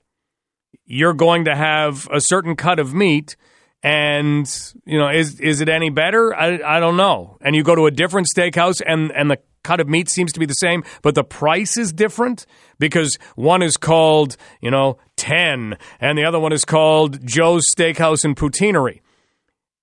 you're 0.86 1.14
going 1.14 1.46
to 1.46 1.56
have 1.56 2.08
a 2.12 2.22
certain 2.22 2.56
cut 2.56 2.80
of 2.80 2.94
meat. 2.94 3.36
And 3.84 4.50
you 4.86 4.98
know, 4.98 5.10
is 5.10 5.40
is 5.40 5.62
it 5.62 5.70
any 5.70 5.90
better? 5.90 6.36
I, 6.36 6.78
I 6.78 6.80
don't 6.80 6.98
know. 6.98 7.38
And 7.42 7.56
you 7.56 7.64
go 7.64 7.76
to 7.76 7.86
a 7.86 7.92
different 7.92 8.28
steakhouse, 8.36 8.82
and 8.86 9.12
and 9.12 9.30
the 9.30 9.38
cut 9.64 9.80
of 9.80 9.88
meat 9.88 10.10
seems 10.10 10.32
to 10.34 10.40
be 10.40 10.48
the 10.48 10.54
same, 10.54 10.84
but 11.04 11.14
the 11.14 11.24
price 11.24 11.78
is 11.78 11.94
different 11.94 12.48
because 12.80 13.20
one 13.36 13.62
is 13.62 13.78
called 13.78 14.38
you 14.60 14.72
know 14.72 14.98
ten, 15.18 15.78
and 16.00 16.18
the 16.18 16.26
other 16.26 16.40
one 16.40 16.52
is 16.52 16.66
called 16.66 17.24
Joe's 17.28 17.66
Steakhouse 17.70 18.26
and 18.26 18.36
Poutineery 18.36 19.02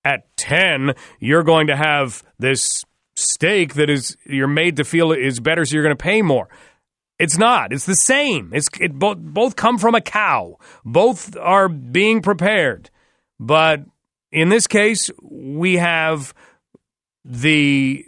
at 0.05 0.35
10, 0.37 0.93
you're 1.19 1.43
going 1.43 1.67
to 1.67 1.75
have 1.75 2.23
this 2.39 2.83
steak 3.15 3.75
that 3.75 3.89
is 3.89 4.17
you're 4.25 4.47
made 4.47 4.77
to 4.77 4.83
feel 4.83 5.11
is 5.11 5.39
better, 5.39 5.65
so 5.65 5.73
you're 5.73 5.83
going 5.83 5.95
to 5.95 6.03
pay 6.03 6.21
more. 6.21 6.49
It's 7.19 7.37
not. 7.37 7.71
It's 7.71 7.85
the 7.85 7.95
same. 7.95 8.51
It's 8.53 8.67
it 8.79 8.93
both 8.93 9.17
both 9.17 9.55
come 9.55 9.77
from 9.77 9.95
a 9.95 10.01
cow. 10.01 10.57
Both 10.83 11.37
are 11.37 11.69
being 11.69 12.21
prepared. 12.21 12.89
But 13.39 13.81
in 14.31 14.49
this 14.49 14.67
case, 14.67 15.09
we 15.21 15.77
have 15.77 16.33
the 17.23 18.05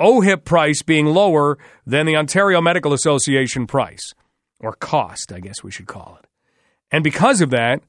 OHIP 0.00 0.44
price 0.44 0.82
being 0.82 1.06
lower 1.06 1.58
than 1.86 2.06
the 2.06 2.16
Ontario 2.16 2.60
Medical 2.60 2.92
Association 2.92 3.66
price 3.66 4.14
or 4.60 4.72
cost, 4.72 5.32
I 5.32 5.40
guess 5.40 5.62
we 5.62 5.70
should 5.70 5.86
call 5.86 6.18
it. 6.22 6.28
And 6.90 7.02
because 7.02 7.40
of 7.40 7.50
that, 7.50 7.82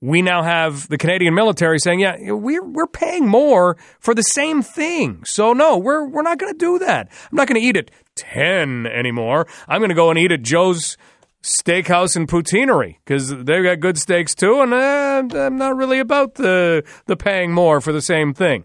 we 0.00 0.20
now 0.22 0.42
have 0.42 0.88
the 0.88 0.98
Canadian 0.98 1.34
military 1.34 1.78
saying, 1.78 2.00
"Yeah, 2.00 2.32
we're 2.32 2.64
we're 2.64 2.86
paying 2.86 3.26
more 3.26 3.76
for 3.98 4.14
the 4.14 4.22
same 4.22 4.62
thing." 4.62 5.24
So 5.24 5.52
no, 5.52 5.78
we're 5.78 6.06
we're 6.06 6.22
not 6.22 6.38
going 6.38 6.52
to 6.52 6.58
do 6.58 6.78
that. 6.80 7.08
I'm 7.30 7.36
not 7.36 7.48
going 7.48 7.60
to 7.60 7.66
eat 7.66 7.76
at 7.76 7.90
10 8.16 8.86
anymore. 8.86 9.46
I'm 9.68 9.80
going 9.80 9.90
to 9.90 9.94
go 9.94 10.10
and 10.10 10.18
eat 10.18 10.32
at 10.32 10.42
Joe's 10.42 10.96
Steakhouse 11.42 12.16
and 12.16 12.28
Poutineery 12.28 12.98
because 13.04 13.30
they've 13.30 13.62
got 13.62 13.80
good 13.80 13.98
steaks 13.98 14.34
too, 14.34 14.60
and 14.60 14.72
uh, 14.74 15.46
I'm 15.46 15.56
not 15.56 15.76
really 15.76 15.98
about 15.98 16.34
the 16.34 16.84
the 17.06 17.16
paying 17.16 17.52
more 17.52 17.80
for 17.80 17.92
the 17.92 18.02
same 18.02 18.34
thing. 18.34 18.64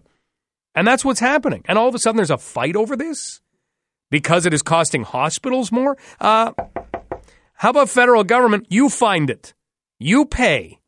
And 0.74 0.86
that's 0.86 1.04
what's 1.04 1.20
happening. 1.20 1.62
And 1.66 1.78
all 1.78 1.88
of 1.88 1.94
a 1.94 1.98
sudden, 1.98 2.16
there's 2.16 2.30
a 2.30 2.38
fight 2.38 2.76
over 2.76 2.96
this 2.96 3.40
because 4.10 4.46
it 4.46 4.54
is 4.54 4.62
costing 4.62 5.02
hospitals 5.02 5.70
more. 5.70 5.96
Uh, 6.18 6.52
how 7.54 7.70
about 7.70 7.88
federal 7.88 8.24
government? 8.24 8.66
You 8.68 8.88
find 8.88 9.30
it, 9.30 9.54
you 9.98 10.24
pay 10.24 10.80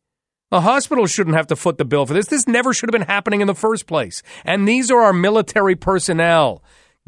a 0.51 0.61
hospital 0.61 1.07
shouldn't 1.07 1.35
have 1.35 1.47
to 1.47 1.55
foot 1.55 1.77
the 1.77 1.85
bill 1.85 2.05
for 2.05 2.13
this. 2.13 2.27
This 2.27 2.47
never 2.47 2.73
should 2.73 2.89
have 2.89 2.99
been 2.99 3.07
happening 3.07 3.41
in 3.41 3.47
the 3.47 3.55
first 3.55 3.87
place. 3.87 4.21
And 4.43 4.67
these 4.67 4.91
are 4.91 5.01
our 5.01 5.13
military 5.13 5.75
personnel. 5.75 6.63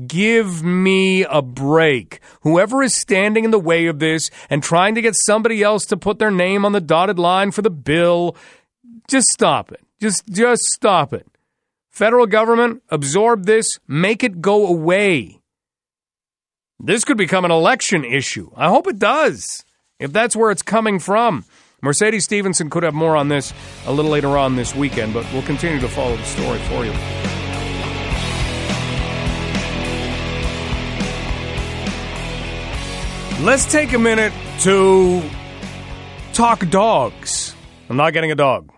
Give 0.05 0.63
me 0.63 1.23
a 1.23 1.41
break. 1.41 2.19
Whoever 2.41 2.83
is 2.83 2.93
standing 2.93 3.45
in 3.45 3.51
the 3.51 3.59
way 3.59 3.87
of 3.87 3.99
this 3.99 4.29
and 4.49 4.61
trying 4.61 4.95
to 4.95 5.01
get 5.01 5.15
somebody 5.15 5.63
else 5.63 5.85
to 5.87 5.97
put 5.97 6.19
their 6.19 6.31
name 6.31 6.65
on 6.65 6.71
the 6.71 6.81
dotted 6.81 7.17
line 7.17 7.51
for 7.51 7.63
the 7.63 7.71
bill, 7.71 8.35
just 9.07 9.27
stop 9.29 9.71
it. 9.71 9.81
Just 9.99 10.27
just 10.27 10.63
stop 10.65 11.13
it. 11.13 11.27
Federal 11.89 12.27
government, 12.27 12.83
absorb 12.89 13.45
this, 13.45 13.79
make 13.87 14.23
it 14.23 14.39
go 14.39 14.67
away. 14.67 15.41
This 16.79 17.03
could 17.03 17.17
become 17.17 17.43
an 17.43 17.49
election 17.49 18.05
issue. 18.05 18.51
I 18.55 18.69
hope 18.69 18.85
it 18.85 18.99
does. 18.99 19.65
If 19.99 20.13
that's 20.13 20.35
where 20.35 20.51
it's 20.51 20.61
coming 20.61 20.99
from. 20.99 21.43
Mercedes 21.83 22.23
Stephenson 22.23 22.71
could 22.71 22.81
have 22.81 22.95
more 22.95 23.15
on 23.15 23.27
this 23.27 23.53
a 23.85 23.91
little 23.91 24.09
later 24.09 24.35
on 24.35 24.55
this 24.55 24.73
weekend, 24.73 25.13
but 25.13 25.31
we'll 25.31 25.43
continue 25.43 25.79
to 25.79 25.87
follow 25.87 26.17
the 26.17 26.23
story 26.23 26.57
for 26.59 26.83
you. 26.83 26.91
Let's 33.45 33.71
take 33.71 33.93
a 33.93 33.99
minute 33.99 34.33
to 34.61 35.21
talk 36.33 36.67
dogs. 36.71 37.53
I'm 37.87 37.95
not 37.95 38.11
getting 38.11 38.31
a 38.31 38.35
dog. 38.35 38.71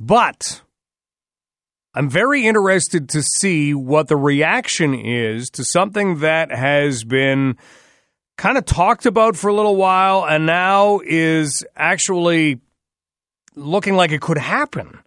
But 0.00 0.62
I'm 1.92 2.08
very 2.08 2.46
interested 2.46 3.10
to 3.10 3.22
see 3.22 3.74
what 3.74 4.08
the 4.08 4.16
reaction 4.16 4.94
is 4.94 5.50
to 5.50 5.64
something 5.64 6.20
that 6.20 6.50
has 6.50 7.04
been 7.04 7.58
kind 8.36 8.58
of 8.58 8.64
talked 8.64 9.06
about 9.06 9.36
for 9.36 9.48
a 9.48 9.54
little 9.54 9.76
while 9.76 10.24
and 10.24 10.46
now 10.46 11.00
is 11.04 11.64
actually 11.76 12.60
looking 13.54 13.94
like 13.94 14.12
it 14.12 14.20
could 14.20 14.38
happen. 14.38 14.98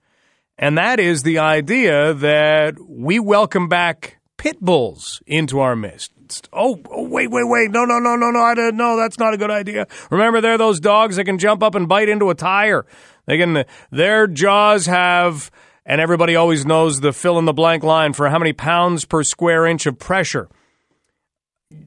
And 0.57 0.77
that 0.77 0.99
is 0.99 1.23
the 1.23 1.39
idea 1.39 2.13
that 2.13 2.75
we 2.79 3.19
welcome 3.19 3.67
back 3.67 4.19
pit 4.37 4.61
bulls 4.61 5.21
into 5.25 5.59
our 5.59 5.75
midst. 5.75 6.11
Oh, 6.53 6.79
oh, 6.89 7.07
wait, 7.07 7.29
wait, 7.29 7.47
wait. 7.47 7.71
No, 7.71 7.85
no, 7.85 7.99
no, 7.99 8.15
no, 8.15 8.31
no. 8.31 8.39
I 8.39 8.55
didn't, 8.55 8.77
no, 8.77 8.97
that's 8.97 9.19
not 9.19 9.33
a 9.33 9.37
good 9.37 9.51
idea. 9.51 9.87
Remember, 10.09 10.41
they're 10.41 10.57
those 10.57 10.79
dogs 10.79 11.17
that 11.17 11.25
can 11.25 11.37
jump 11.37 11.61
up 11.61 11.75
and 11.75 11.87
bite 11.87 12.09
into 12.09 12.29
a 12.29 12.35
tire. 12.35 12.85
They 13.25 13.37
can, 13.37 13.65
their 13.91 14.27
jaws 14.27 14.85
have, 14.85 15.51
and 15.85 15.99
everybody 15.99 16.35
always 16.35 16.65
knows 16.65 17.01
the 17.01 17.13
fill 17.13 17.37
in 17.37 17.45
the 17.45 17.53
blank 17.53 17.83
line 17.83 18.13
for 18.13 18.29
how 18.29 18.39
many 18.39 18.53
pounds 18.53 19.05
per 19.05 19.23
square 19.23 19.65
inch 19.65 19.85
of 19.85 19.99
pressure 19.99 20.49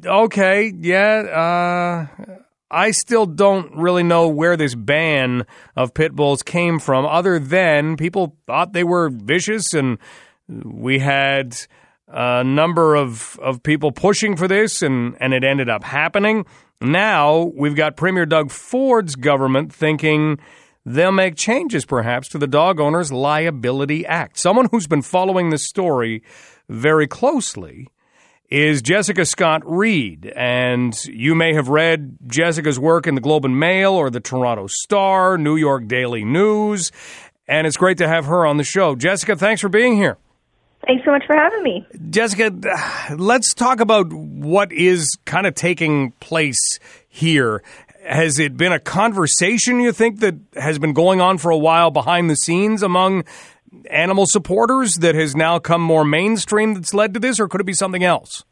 okay, 0.05 0.73
yeah, 0.79 2.07
uh, 2.19 2.37
I 2.71 2.91
still 2.91 3.27
don't 3.27 3.75
really 3.77 4.03
know 4.03 4.29
where 4.29 4.57
this 4.57 4.75
ban 4.75 5.47
of 5.77 5.95
pit 5.95 6.15
bulls 6.15 6.43
came 6.43 6.79
from, 6.79 7.07
other 7.07 7.39
than 7.39 7.97
people 7.97 8.37
thought 8.47 8.73
they 8.73 8.85
were 8.85 9.11
vicious, 9.11 9.73
and 9.73 9.99
we 10.49 10.99
had 10.99 11.57
a 12.07 12.45
number 12.45 12.95
of, 12.95 13.39
of 13.43 13.63
people 13.63 13.93
pushing 13.93 14.37
for 14.37 14.49
this, 14.49 14.83
and, 14.83 15.17
and 15.21 15.33
it 15.33 15.45
ended 15.45 15.69
up 15.69 15.85
happening. 15.85 16.45
Now 16.81 17.53
we've 17.57 17.75
got 17.75 17.97
Premier 17.97 18.27
Doug 18.27 18.51
Ford's 18.51 19.17
government 19.17 19.73
thinking 19.73 20.39
they'll 20.87 21.13
make 21.13 21.37
changes 21.37 21.85
perhaps 21.85 22.29
to 22.29 22.39
the 22.39 22.47
Dog 22.47 22.81
Owners 22.81 23.13
Liability 23.13 24.07
Act. 24.07 24.39
Someone 24.39 24.69
who's 24.71 24.87
been 24.87 25.03
following 25.03 25.51
this 25.51 25.67
story 25.67 26.23
very 26.69 27.07
closely 27.07 27.89
is 28.49 28.81
Jessica 28.83 29.25
Scott 29.25 29.63
Reid. 29.65 30.33
And 30.35 30.95
you 31.07 31.35
may 31.35 31.55
have 31.55 31.69
read 31.69 32.17
Jessica's 32.27 32.79
work 32.79 33.07
in 33.07 33.15
the 33.15 33.21
Globe 33.21 33.45
and 33.45 33.59
Mail 33.59 33.93
or 33.93 34.11
the 34.11 34.21
Toronto 34.21 34.67
Star, 34.69 35.37
New 35.37 35.57
York 35.57 35.87
Daily 35.87 36.25
News. 36.25 36.91
And 37.47 37.67
it's 37.67 37.77
great 37.77 37.99
to 37.99 38.09
have 38.09 38.27
her 38.27 38.47
on 38.47 38.57
the 38.57 38.65
show. 38.65 38.95
Jessica, 38.95 39.37
thanks 39.37 39.61
for 39.61 39.69
being 39.69 39.97
here. 39.97 40.19
Thanks 40.87 41.05
so 41.05 41.11
much 41.11 41.25
for 41.27 41.35
having 41.35 41.63
me. 41.63 41.87
Jessica, 42.11 42.53
let's 43.17 43.53
talk 43.53 43.81
about 43.81 44.13
what 44.13 44.73
is 44.73 45.19
kind 45.25 45.47
of 45.47 45.55
taking 45.55 46.13
place 46.13 46.79
here. 47.09 47.63
Has 48.07 48.39
it 48.39 48.57
been 48.57 48.73
a 48.73 48.79
conversation 48.79 49.81
you 49.81 49.93
think 49.93 50.21
that 50.21 50.37
has 50.55 50.79
been 50.79 50.93
going 50.93 51.21
on 51.21 51.37
for 51.37 51.51
a 51.51 51.59
while 51.59 51.91
behind 51.91 52.31
the 52.31 52.37
scenes 52.37 52.83
among 52.83 53.25
animal 53.91 54.27
supporters 54.27 54.97
that 54.97 55.15
has 55.15 55.37
now 55.37 55.59
come 55.59 55.81
more 55.81 56.05
mainstream 56.05 56.75
that's 56.75 56.95
led 56.95 57.15
to 57.15 57.21
this, 57.21 57.41
or 57.41 57.49
could 57.49 57.61
it 57.61 57.67
be 57.67 57.73
something 57.73 58.05
else? 58.05 58.45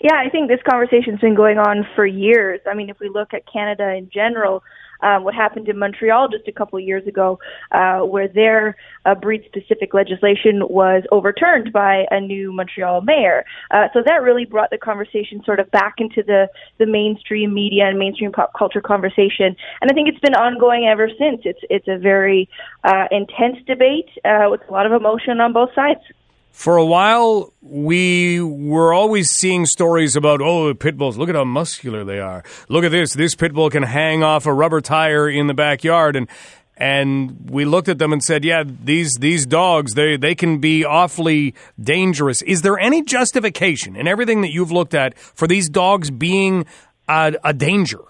Yeah, 0.00 0.14
I 0.14 0.30
think 0.30 0.48
this 0.48 0.60
conversation's 0.68 1.20
been 1.20 1.36
going 1.36 1.58
on 1.58 1.86
for 1.94 2.04
years. 2.04 2.60
I 2.68 2.74
mean, 2.74 2.90
if 2.90 2.98
we 2.98 3.08
look 3.08 3.32
at 3.32 3.42
Canada 3.50 3.94
in 3.94 4.10
general, 4.12 4.64
um, 5.02 5.24
what 5.24 5.34
happened 5.34 5.68
in 5.68 5.78
Montreal 5.78 6.28
just 6.28 6.48
a 6.48 6.52
couple 6.52 6.78
of 6.78 6.84
years 6.84 7.06
ago, 7.06 7.38
uh, 7.72 8.00
where 8.00 8.28
their 8.28 8.76
uh, 9.04 9.14
breed-specific 9.14 9.94
legislation 9.94 10.62
was 10.68 11.02
overturned 11.10 11.72
by 11.72 12.06
a 12.10 12.20
new 12.20 12.52
Montreal 12.52 13.00
mayor. 13.02 13.44
Uh, 13.70 13.88
so 13.92 14.02
that 14.04 14.22
really 14.22 14.44
brought 14.44 14.70
the 14.70 14.78
conversation 14.78 15.42
sort 15.44 15.60
of 15.60 15.70
back 15.70 15.94
into 15.98 16.22
the 16.22 16.48
the 16.78 16.86
mainstream 16.86 17.52
media 17.52 17.86
and 17.86 17.98
mainstream 17.98 18.32
pop 18.32 18.52
culture 18.56 18.80
conversation. 18.80 19.56
And 19.80 19.90
I 19.90 19.94
think 19.94 20.08
it's 20.08 20.20
been 20.20 20.34
ongoing 20.34 20.86
ever 20.86 21.08
since. 21.18 21.42
It's 21.44 21.60
it's 21.70 21.88
a 21.88 21.98
very 21.98 22.48
uh, 22.84 23.06
intense 23.10 23.58
debate 23.66 24.08
uh, 24.24 24.46
with 24.50 24.60
a 24.68 24.72
lot 24.72 24.86
of 24.86 24.92
emotion 24.92 25.40
on 25.40 25.52
both 25.52 25.70
sides. 25.74 26.00
For 26.52 26.76
a 26.76 26.84
while, 26.84 27.52
we 27.62 28.40
were 28.40 28.92
always 28.92 29.30
seeing 29.30 29.64
stories 29.66 30.14
about, 30.16 30.40
oh, 30.42 30.72
pit 30.74 30.98
bulls, 30.98 31.16
look 31.16 31.30
at 31.30 31.34
how 31.34 31.44
muscular 31.44 32.04
they 32.04 32.20
are. 32.20 32.44
Look 32.68 32.84
at 32.84 32.90
this. 32.90 33.14
This 33.14 33.34
pit 33.34 33.54
bull 33.54 33.70
can 33.70 33.82
hang 33.82 34.22
off 34.22 34.46
a 34.46 34.52
rubber 34.52 34.82
tire 34.82 35.28
in 35.28 35.46
the 35.46 35.54
backyard. 35.54 36.14
And, 36.14 36.28
and 36.76 37.50
we 37.50 37.64
looked 37.64 37.88
at 37.88 37.98
them 37.98 38.12
and 38.12 38.22
said, 38.22 38.44
yeah, 38.44 38.64
these, 38.66 39.14
these 39.18 39.46
dogs, 39.46 39.94
they, 39.94 40.16
they 40.18 40.34
can 40.34 40.58
be 40.58 40.84
awfully 40.84 41.54
dangerous. 41.80 42.42
Is 42.42 42.62
there 42.62 42.78
any 42.78 43.02
justification 43.02 43.96
in 43.96 44.06
everything 44.06 44.42
that 44.42 44.52
you've 44.52 44.70
looked 44.70 44.94
at 44.94 45.18
for 45.18 45.48
these 45.48 45.70
dogs 45.70 46.10
being 46.10 46.66
a, 47.08 47.34
a 47.42 47.54
danger? 47.54 48.00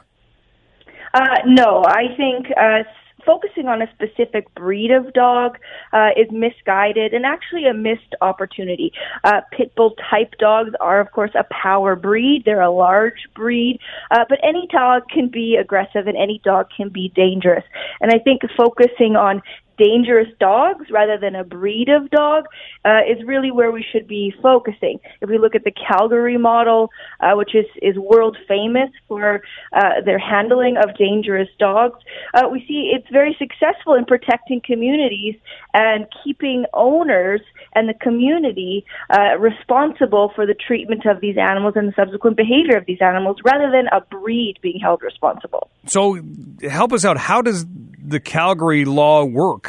Uh, 1.14 1.26
no, 1.46 1.84
I 1.86 2.14
think 2.16 2.46
uh, 2.56 2.82
focusing 3.24 3.68
on 3.68 3.82
a 3.82 3.90
specific 3.92 4.52
breed 4.54 4.90
of 4.90 5.12
dog 5.12 5.58
uh, 5.92 6.10
is 6.16 6.30
misguided 6.30 7.12
and 7.12 7.24
actually 7.24 7.66
a 7.66 7.74
missed 7.74 8.14
opportunity. 8.20 8.92
Uh, 9.24 9.40
pit 9.50 9.72
bull 9.76 9.94
type 10.10 10.34
dogs 10.38 10.70
are, 10.80 11.00
of 11.00 11.10
course, 11.12 11.30
a 11.34 11.44
power 11.50 11.96
breed. 11.96 12.42
They're 12.44 12.60
a 12.60 12.70
large 12.70 13.28
breed, 13.34 13.78
uh, 14.10 14.24
but 14.28 14.38
any 14.42 14.66
dog 14.70 15.08
can 15.08 15.28
be 15.28 15.56
aggressive 15.56 16.06
and 16.06 16.16
any 16.16 16.40
dog 16.44 16.68
can 16.76 16.88
be 16.88 17.12
dangerous. 17.14 17.64
And 18.00 18.12
I 18.12 18.18
think 18.18 18.42
focusing 18.56 19.16
on 19.16 19.42
dangerous 19.78 20.28
dogs 20.38 20.86
rather 20.90 21.18
than 21.18 21.34
a 21.34 21.44
breed 21.44 21.88
of 21.88 22.10
dog 22.10 22.44
uh, 22.84 23.00
is 23.08 23.24
really 23.26 23.50
where 23.50 23.70
we 23.70 23.84
should 23.92 24.06
be 24.06 24.32
focusing. 24.42 24.98
If 25.20 25.28
we 25.28 25.38
look 25.38 25.54
at 25.54 25.64
the 25.64 25.72
Calgary 25.72 26.38
model, 26.38 26.90
uh, 27.20 27.32
which 27.34 27.54
is, 27.54 27.66
is 27.80 27.96
world 27.96 28.36
famous 28.48 28.90
for 29.08 29.42
uh, 29.72 30.00
their 30.04 30.18
handling 30.18 30.76
of 30.76 30.96
dangerous 30.96 31.48
dogs, 31.58 31.98
uh, 32.34 32.48
we 32.50 32.64
see 32.66 32.92
it's 32.94 33.08
very 33.10 33.36
successful 33.38 33.94
in 33.94 34.04
protecting 34.04 34.60
communities 34.64 35.34
and 35.74 36.06
keeping 36.24 36.64
owners 36.74 37.40
and 37.74 37.88
the 37.88 37.94
community 37.94 38.84
uh, 39.10 39.38
responsible 39.38 40.32
for 40.34 40.46
the 40.46 40.54
treatment 40.54 41.06
of 41.06 41.20
these 41.20 41.36
animals 41.38 41.74
and 41.76 41.88
the 41.88 41.94
subsequent 41.96 42.36
behavior 42.36 42.76
of 42.76 42.86
these 42.86 43.00
animals 43.00 43.36
rather 43.44 43.70
than 43.70 43.86
a 43.92 44.00
breed 44.00 44.58
being 44.62 44.78
held 44.80 45.02
responsible. 45.02 45.70
So, 45.86 46.20
help 46.68 46.92
us 46.92 47.04
out. 47.04 47.16
How 47.16 47.42
does 47.42 47.66
the 48.04 48.20
Calgary 48.20 48.84
law 48.84 49.24
work? 49.24 49.61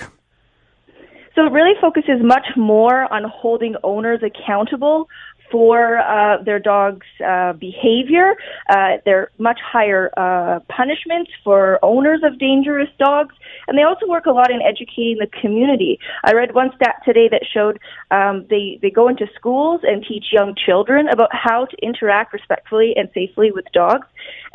So 1.36 1.46
it 1.46 1.52
really 1.52 1.74
focuses 1.82 2.22
much 2.22 2.48
more 2.56 3.12
on 3.12 3.24
holding 3.24 3.76
owners 3.84 4.22
accountable 4.22 5.10
for 5.54 6.00
uh, 6.00 6.42
their 6.44 6.58
dog's 6.58 7.06
uh, 7.24 7.54
behavior. 7.54 8.34
Uh, 8.70 8.98
there 9.06 9.20
are 9.20 9.32
much 9.38 9.60
higher 9.64 10.10
uh, 10.18 10.60
punishments 10.68 11.30
for 11.44 11.78
owners 11.84 12.22
of 12.24 12.40
dangerous 12.40 12.90
dogs, 12.98 13.36
and 13.68 13.78
they 13.78 13.84
also 13.84 14.08
work 14.08 14.26
a 14.26 14.32
lot 14.32 14.50
in 14.50 14.62
educating 14.64 15.18
the 15.20 15.28
community. 15.42 16.00
I 16.24 16.34
read 16.34 16.56
one 16.56 16.72
stat 16.76 16.96
today 17.06 17.30
that 17.30 17.44
showed 17.54 17.80
um, 18.10 18.48
they 18.50 18.80
they 18.82 18.90
go 18.90 19.08
into 19.08 19.28
schools 19.36 19.82
and 19.84 20.04
teach 20.04 20.26
young 20.32 20.56
children 20.56 21.08
about 21.08 21.30
how 21.32 21.66
to 21.66 21.78
interact 21.84 22.34
respectfully 22.34 22.94
and 22.96 23.10
safely 23.14 23.52
with 23.52 23.66
dogs, 23.74 24.08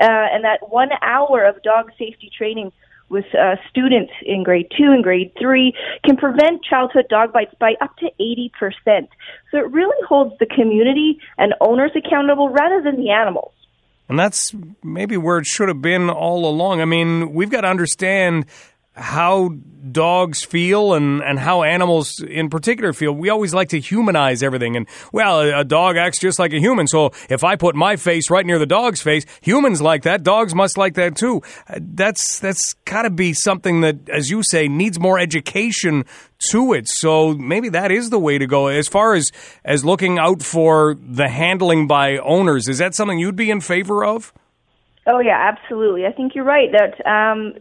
uh, 0.03 0.27
and 0.33 0.43
that 0.43 0.69
one 0.69 0.91
hour 1.01 1.45
of 1.45 1.62
dog 1.62 1.93
safety 1.97 2.29
training 2.37 2.73
with 3.09 3.25
uh, 3.35 3.57
students 3.71 4.12
in 4.25 4.42
grade 4.42 4.71
two 4.77 4.90
and 4.92 5.03
grade 5.03 5.33
three 5.40 5.73
can 6.05 6.16
prevent 6.16 6.62
childhood 6.62 7.07
dog 7.09 7.33
bites 7.33 7.55
by 7.59 7.75
up 7.81 7.97
to 7.99 8.11
80%. 8.21 9.09
So 9.51 9.59
it 9.59 9.71
really 9.73 9.97
holds 10.07 10.38
the 10.38 10.47
community 10.47 11.18
and 11.37 11.55
owners 11.61 11.92
accountable 11.97 12.49
rather 12.49 12.83
than 12.83 12.97
the 12.97 13.11
animals. 13.11 13.53
And 14.09 14.18
that's 14.18 14.55
maybe 14.83 15.16
where 15.16 15.38
it 15.38 15.47
should 15.47 15.68
have 15.68 15.83
been 15.83 16.09
all 16.09 16.49
along. 16.49 16.81
I 16.81 16.87
mean, 16.87 17.35
we've 17.35 17.51
got 17.51 17.62
to 17.62 17.68
understand 17.68 18.47
how 18.99 19.51
dogs 19.93 20.45
feel 20.45 20.95
and, 20.95 21.23
and 21.23 21.39
how 21.39 21.63
animals 21.63 22.21
in 22.21 22.51
particular 22.51 22.93
feel. 22.93 23.13
We 23.13 23.31
always 23.31 23.55
like 23.55 23.71
to 23.71 23.81
humanize 23.81 24.43
everything. 24.43 24.77
And, 24.77 24.87
well, 25.13 25.41
a, 25.41 25.65
dog 25.65 25.97
acts 25.97 26.19
just 26.19 26.39
like 26.39 26.53
a 26.53 26.59
human. 26.59 26.87
So 26.87 27.13
if 27.31 27.45
I 27.45 27.57
put 27.57 27.75
my 27.75 27.97
face 27.97 28.31
right 28.31 28.45
near 28.45 28.59
the 28.59 28.67
dog's 28.67 29.01
face, 29.01 29.25
humans 29.41 29.81
like 29.81 30.03
that. 30.03 30.23
Dogs 30.23 30.55
must 30.55 30.77
like 30.77 30.95
that 30.95 31.17
too. 31.17 31.43
Uh, 31.69 31.79
that's, 31.81 32.39
that's 32.41 32.75
got 32.85 33.03
to 33.03 33.11
be 33.11 33.33
something 33.33 33.81
that, 33.83 34.09
as 34.09 34.31
you 34.31 34.43
say, 34.43 34.69
needs 34.69 34.99
more 34.99 35.19
education 35.19 36.05
to 36.51 36.73
it. 36.73 36.89
So 36.89 37.35
maybe 37.35 37.69
that 37.71 37.91
is 37.91 38.11
the 38.11 38.19
way 38.19 38.39
to 38.39 38.47
go. 38.47 38.67
As 38.67 38.89
far 38.89 39.15
as, 39.15 39.33
as 39.65 39.85
looking 39.85 40.19
out 40.19 40.43
for 40.43 40.97
the 41.01 41.29
handling 41.29 41.87
by 41.87 42.19
owners, 42.19 42.69
is 42.69 42.79
that 42.79 42.95
something 42.95 43.19
you'd 43.19 43.37
be 43.37 43.51
in 43.51 43.61
favor 43.61 44.05
of? 44.05 44.33
Oh 45.11 45.21
yeah, 45.21 45.38
absolutely. 45.40 46.05
I 46.05 46.12
think 46.12 46.35
you're 46.35 46.44
right 46.44 46.71
that 46.71 47.07
um, 47.07 47.55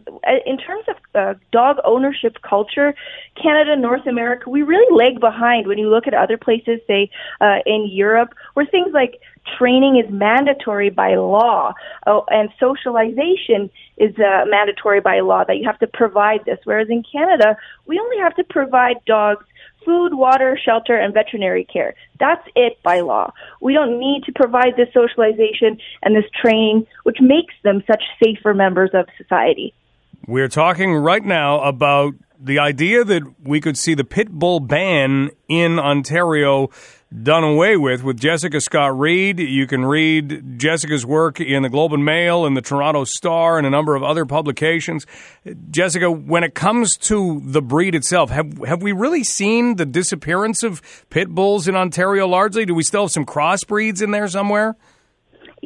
in 0.44 0.58
terms 0.58 0.84
of 0.86 0.96
uh, 1.14 1.34
dog 1.50 1.78
ownership 1.82 2.36
culture, 2.42 2.94
Canada, 3.42 3.74
North 3.74 4.06
America, 4.06 4.50
we 4.50 4.62
really 4.62 4.94
lag 4.94 5.18
behind 5.18 5.66
when 5.66 5.78
you 5.78 5.88
look 5.88 6.06
at 6.06 6.12
other 6.12 6.36
places, 6.36 6.78
say 6.86 7.10
uh, 7.40 7.60
in 7.64 7.88
Europe, 7.90 8.34
where 8.52 8.66
things 8.66 8.92
like 8.92 9.18
training 9.56 9.96
is 9.96 10.10
mandatory 10.12 10.90
by 10.90 11.14
law 11.14 11.72
oh, 12.06 12.26
and 12.28 12.50
socialization 12.60 13.70
is 13.96 14.14
uh, 14.18 14.44
mandatory 14.46 15.00
by 15.00 15.20
law 15.20 15.42
that 15.42 15.56
you 15.56 15.64
have 15.64 15.78
to 15.78 15.86
provide 15.86 16.44
this. 16.44 16.58
Whereas 16.64 16.88
in 16.90 17.02
Canada, 17.10 17.56
we 17.86 17.98
only 17.98 18.18
have 18.18 18.36
to 18.36 18.44
provide 18.44 18.96
dogs 19.06 19.46
food, 19.88 20.12
water, 20.12 20.58
shelter, 20.62 20.94
and 20.94 21.14
veterinary 21.14 21.64
care. 21.64 21.94
That's 22.20 22.46
it 22.54 22.74
by 22.82 23.00
law. 23.00 23.32
We 23.62 23.72
don't 23.72 23.98
need 23.98 24.24
to 24.26 24.32
provide 24.32 24.74
this 24.76 24.88
socialization 24.92 25.78
and 26.02 26.14
this 26.14 26.26
training, 26.38 26.86
which 27.04 27.16
makes 27.22 27.54
them 27.64 27.82
such 27.86 28.02
safer 28.22 28.52
members 28.52 28.90
of 28.92 29.06
society. 29.16 29.72
We're 30.26 30.48
talking 30.48 30.94
right 30.94 31.24
now 31.24 31.62
about 31.62 32.16
the 32.38 32.58
idea 32.58 33.02
that 33.02 33.22
we 33.42 33.62
could 33.62 33.78
see 33.78 33.94
the 33.94 34.04
pit 34.04 34.28
bull 34.30 34.60
ban 34.60 35.30
in 35.48 35.78
Ontario 35.78 36.68
done 37.10 37.42
away 37.42 37.76
with 37.76 38.02
with 38.02 38.20
Jessica 38.20 38.60
Scott 38.60 38.98
Reid. 38.98 39.38
You 39.38 39.66
can 39.66 39.84
read 39.84 40.58
Jessica's 40.58 41.06
work 41.06 41.40
in 41.40 41.62
the 41.62 41.68
Globe 41.68 41.94
and 41.94 42.04
Mail 42.04 42.44
and 42.44 42.56
the 42.56 42.60
Toronto 42.60 43.04
Star 43.04 43.56
and 43.56 43.66
a 43.66 43.70
number 43.70 43.94
of 43.94 44.02
other 44.02 44.26
publications. 44.26 45.06
Jessica, 45.70 46.10
when 46.10 46.44
it 46.44 46.54
comes 46.54 46.96
to 46.98 47.40
the 47.44 47.62
breed 47.62 47.94
itself, 47.94 48.30
have 48.30 48.58
have 48.66 48.82
we 48.82 48.92
really 48.92 49.24
seen 49.24 49.76
the 49.76 49.86
disappearance 49.86 50.62
of 50.62 50.82
pit 51.08 51.28
bulls 51.28 51.66
in 51.66 51.76
Ontario 51.76 52.26
largely? 52.26 52.66
Do 52.66 52.74
we 52.74 52.82
still 52.82 53.02
have 53.02 53.10
some 53.10 53.24
crossbreeds 53.24 54.02
in 54.02 54.10
there 54.10 54.28
somewhere? 54.28 54.76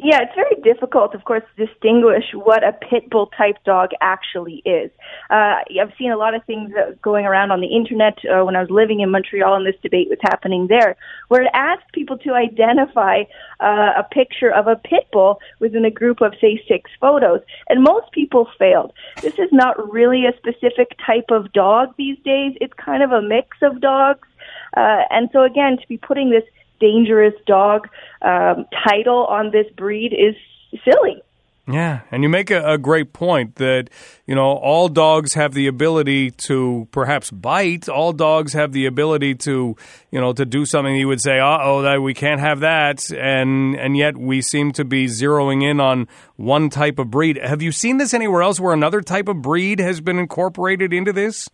Yeah, 0.03 0.19
it's 0.21 0.35
very 0.35 0.59
difficult, 0.61 1.15
of 1.15 1.23
course, 1.23 1.43
to 1.55 1.65
distinguish 1.65 2.25
what 2.33 2.61
a 2.61 2.73
pit 2.73 3.09
bull 3.09 3.27
type 3.37 3.55
dog 3.63 3.91
actually 4.01 4.61
is. 4.65 4.91
Uh, 5.29 5.63
I've 5.79 5.93
seen 5.97 6.11
a 6.11 6.17
lot 6.17 6.35
of 6.35 6.43
things 6.43 6.73
going 7.01 7.25
around 7.25 7.51
on 7.51 7.61
the 7.61 7.67
internet 7.67 8.17
uh, 8.25 8.43
when 8.43 8.57
I 8.57 8.59
was 8.59 8.69
living 8.69 8.99
in 8.99 9.11
Montreal 9.11 9.55
and 9.55 9.65
this 9.65 9.79
debate 9.81 10.09
was 10.09 10.19
happening 10.21 10.67
there, 10.67 10.97
where 11.29 11.43
it 11.43 11.51
asked 11.53 11.89
people 11.93 12.17
to 12.17 12.33
identify 12.33 13.21
uh, 13.61 13.93
a 13.97 14.03
picture 14.11 14.53
of 14.53 14.67
a 14.67 14.75
pit 14.75 15.07
bull 15.13 15.39
within 15.59 15.85
a 15.85 15.91
group 15.91 16.19
of, 16.19 16.33
say, 16.41 16.61
six 16.67 16.91
photos. 16.99 17.39
And 17.69 17.81
most 17.81 18.11
people 18.11 18.49
failed. 18.59 18.91
This 19.21 19.35
is 19.35 19.53
not 19.53 19.89
really 19.89 20.25
a 20.25 20.35
specific 20.35 20.97
type 21.05 21.31
of 21.31 21.53
dog 21.53 21.93
these 21.97 22.17
days. 22.25 22.57
It's 22.59 22.73
kind 22.73 23.03
of 23.03 23.13
a 23.13 23.21
mix 23.21 23.55
of 23.61 23.79
dogs. 23.79 24.27
Uh, 24.75 25.03
and 25.09 25.29
so 25.31 25.43
again, 25.43 25.77
to 25.77 25.87
be 25.87 25.97
putting 25.97 26.29
this 26.29 26.43
dangerous 26.79 27.33
dog 27.45 27.87
um, 28.21 28.65
title 28.87 29.25
on 29.25 29.51
this 29.51 29.67
breed 29.75 30.13
is 30.13 30.35
silly. 30.83 31.21
Yeah, 31.65 32.01
and 32.11 32.23
you 32.23 32.29
make 32.29 32.51
a, 32.51 32.73
a, 32.73 32.77
great 32.77 33.13
point 33.13 33.55
that 33.55 33.89
you 34.27 34.35
know 34.35 34.51
all 34.51 34.89
dogs 34.89 35.33
have 35.35 35.53
the 35.53 35.67
ability 35.67 36.31
to 36.31 36.89
perhaps 36.91 37.31
bite. 37.31 37.87
All 37.87 38.11
dogs 38.11 38.51
have 38.51 38.73
the 38.73 38.85
ability 38.85 39.35
to 39.35 39.77
you 40.11 40.19
know 40.19 40.33
to 40.33 40.45
do 40.45 40.65
something. 40.65 40.93
You 40.93 41.07
would 41.07 41.21
say, 41.21 41.39
"Uh 41.39 41.59
oh, 41.61 41.81
that 41.83 42.01
we 42.01 42.13
can't 42.13 42.41
have 42.41 42.59
that," 42.59 43.09
and 43.11 43.75
and 43.75 43.95
yet 43.95 44.17
we 44.17 44.41
seem 44.41 44.73
to 44.73 44.83
be 44.83 45.05
zeroing 45.05 45.63
in 45.63 45.79
on 45.79 46.09
one 46.35 46.69
type 46.69 46.99
of 46.99 47.09
breed. 47.09 47.39
Have 47.41 47.61
you 47.61 47.71
seen 47.71 47.95
this 47.95 48.13
anywhere 48.13 48.41
else 48.41 48.59
where 48.59 48.73
another 48.73 48.99
type 48.99 49.29
of 49.29 49.41
breed 49.41 49.79
has 49.79 50.01
been 50.01 50.19
incorporated 50.19 50.91
into 50.91 51.13
this? 51.13 51.49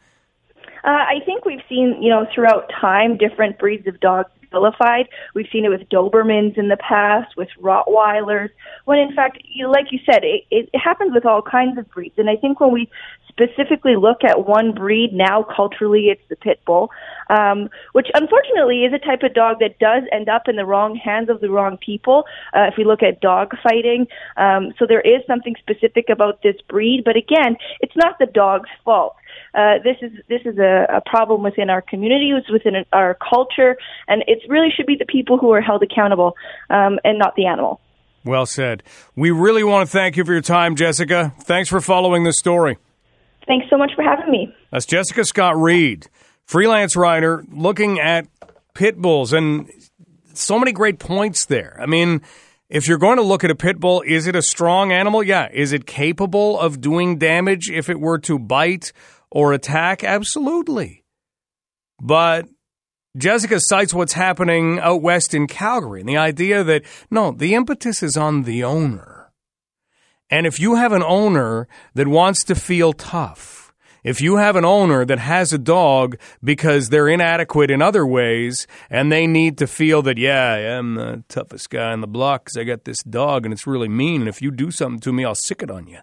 Uh, 0.84 0.90
I 0.90 1.20
think 1.24 1.46
we've 1.46 1.62
seen, 1.70 2.02
you 2.02 2.10
know, 2.10 2.26
throughout 2.34 2.72
time, 2.82 3.18
different 3.18 3.60
breeds 3.60 3.86
of 3.86 4.00
dogs 4.00 4.32
vilified. 4.52 5.08
We've 5.34 5.48
seen 5.52 5.66
it 5.66 5.70
with 5.70 5.90
Dobermans 5.90 6.58
in 6.58 6.68
the 6.70 6.78
past, 6.78 7.36
with 7.38 7.50
Rottweilers, 7.62 8.50
when 8.86 9.00
in 9.00 9.14
fact, 9.16 9.40
you 9.44 9.70
like 9.72 9.92
you 9.92 10.00
said, 10.06 10.24
it, 10.24 10.46
it 10.52 10.70
happens 10.74 11.14
with 11.14 11.26
all 11.26 11.42
kinds 11.42 11.78
of 11.78 11.90
breeds. 11.90 12.16
And 12.18 12.30
I 12.30 12.36
think 12.36 12.60
when 12.60 12.72
we 12.72 12.90
specifically 13.28 13.96
look 13.96 14.24
at 14.24 14.48
one 14.48 14.74
breed 14.74 15.14
now, 15.14 15.44
culturally, 15.44 16.08
it's 16.08 16.22
the 16.30 16.36
pit 16.36 16.60
bull, 16.66 16.90
um, 17.30 17.70
which 17.94 18.08
unfortunately 18.14 18.84
is 18.84 18.94
a 18.94 19.00
type 19.00 19.24
of 19.24 19.34
dog 19.34 19.60
that 19.60 19.80
does 19.80 20.04
end 20.12 20.28
up 20.28 20.48
in 20.48 20.56
the 20.56 20.66
wrong 20.66 20.96
hands 20.96 21.30
of 21.30 21.40
the 21.40 21.50
wrong 21.50 21.78
people. 21.78 22.26
Uh, 22.54 22.64
if 22.64 22.74
we 22.78 22.84
look 22.84 23.02
at 23.02 23.22
dog 23.22 23.56
fighting, 23.64 24.08
um, 24.38 24.74
so 24.78 24.86
there 24.86 25.02
is 25.02 25.22
something 25.26 25.56
specific 25.60 26.10
about 26.10 26.42
this 26.44 26.56
breed, 26.68 27.04
but 27.06 27.16
again, 27.16 27.56
it's 27.80 27.96
not 27.96 28.20
the 28.20 28.26
dog's 28.26 28.70
fault. 28.84 29.16
Uh, 29.54 29.76
this 29.84 29.98
is 30.02 30.12
this 30.28 30.42
is 30.46 30.58
a, 30.58 30.86
a 30.90 31.02
problem 31.10 31.44
within 31.44 31.70
our 31.70 31.82
communities, 31.82 32.44
within 32.52 32.74
our 32.94 33.18
culture, 33.28 33.78
and 34.08 34.24
it 34.28 34.40
really 34.48 34.70
should 34.76 34.86
be 34.86 34.96
the 34.98 35.06
people 35.06 35.38
who 35.38 35.52
are 35.52 35.62
held 35.62 35.84
accountable 35.84 36.36
um, 36.70 37.00
and 37.04 37.18
not 37.18 37.36
the 37.36 37.46
animal. 37.46 37.80
Well 38.26 38.46
said. 38.46 38.84
We 39.16 39.32
really 39.32 39.64
want 39.64 39.88
to 39.88 39.92
thank 39.92 40.18
you 40.18 40.26
for 40.26 40.34
your 40.34 40.42
time, 40.42 40.76
Jessica. 40.76 41.34
Thanks 41.42 41.70
for 41.70 41.82
following 41.82 42.24
this 42.24 42.38
story. 42.38 42.78
Thanks 43.48 43.68
so 43.70 43.78
much 43.78 43.92
for 43.96 44.04
having 44.04 44.30
me. 44.30 44.54
That's 44.72 44.86
Jessica 44.86 45.26
Scott 45.26 45.58
Reid, 45.58 46.08
freelance 46.46 46.96
writer, 46.96 47.44
looking 47.52 48.00
at 48.00 48.28
pit 48.76 48.98
bulls, 48.98 49.34
and 49.34 49.72
so 50.34 50.60
many 50.60 50.72
great 50.72 51.00
points 51.00 51.46
there. 51.46 51.78
I 51.82 51.86
mean, 51.86 52.22
if 52.70 52.88
you're 52.88 53.00
going 53.00 53.18
to 53.18 53.24
look 53.24 53.44
at 53.44 53.50
a 53.50 53.56
pit 53.56 53.80
bull, 53.80 54.04
is 54.06 54.28
it 54.28 54.36
a 54.36 54.42
strong 54.42 54.92
animal? 54.92 55.24
Yeah. 55.24 55.50
Is 55.52 55.74
it 55.74 55.88
capable 55.88 56.60
of 56.60 56.80
doing 56.80 57.18
damage 57.18 57.70
if 57.72 57.90
it 57.90 58.00
were 58.00 58.20
to 58.20 58.38
bite 58.38 58.94
or 59.32 59.54
attack? 59.54 60.04
Absolutely. 60.04 61.04
But 62.02 62.48
Jessica 63.18 63.60
cites 63.60 63.94
what's 63.94 64.14
happening 64.14 64.80
out 64.80 65.02
west 65.02 65.34
in 65.34 65.48
Calgary 65.48 66.02
and 66.02 66.10
the 66.10 66.18
idea 66.18 66.64
that 66.64 66.84
no, 67.10 67.32
the 67.32 67.56
impetus 67.56 68.04
is 68.04 68.16
on 68.16 68.44
the 68.44 68.64
owner. 68.64 69.32
And 70.30 70.46
if 70.46 70.60
you 70.60 70.76
have 70.76 70.92
an 70.92 71.04
owner 71.04 71.68
that 71.96 72.08
wants 72.08 72.44
to 72.46 72.56
feel 72.56 72.94
tough, 72.94 73.74
if 74.04 74.22
you 74.22 74.38
have 74.38 74.56
an 74.56 74.64
owner 74.64 75.04
that 75.06 75.20
has 75.20 75.52
a 75.52 75.58
dog 75.58 76.18
because 76.44 76.90
they're 76.90 77.10
inadequate 77.10 77.72
in 77.72 77.82
other 77.82 78.06
ways 78.06 78.66
and 78.90 79.12
they 79.12 79.28
need 79.28 79.58
to 79.58 79.68
feel 79.68 80.02
that, 80.04 80.18
yeah, 80.18 80.54
I 80.54 80.60
am 80.60 80.96
the 80.96 81.24
toughest 81.28 81.70
guy 81.70 81.92
on 81.92 82.02
the 82.02 82.08
block 82.08 82.46
because 82.46 82.58
I 82.58 82.64
got 82.64 82.86
this 82.86 83.04
dog 83.04 83.44
and 83.44 83.54
it's 83.54 83.68
really 83.68 83.90
mean. 83.90 84.22
And 84.22 84.30
if 84.30 84.42
you 84.42 84.52
do 84.52 84.72
something 84.72 85.00
to 85.02 85.12
me, 85.12 85.26
I'll 85.26 85.36
sick 85.36 85.62
it 85.62 85.72
on 85.72 85.88
you 85.88 86.00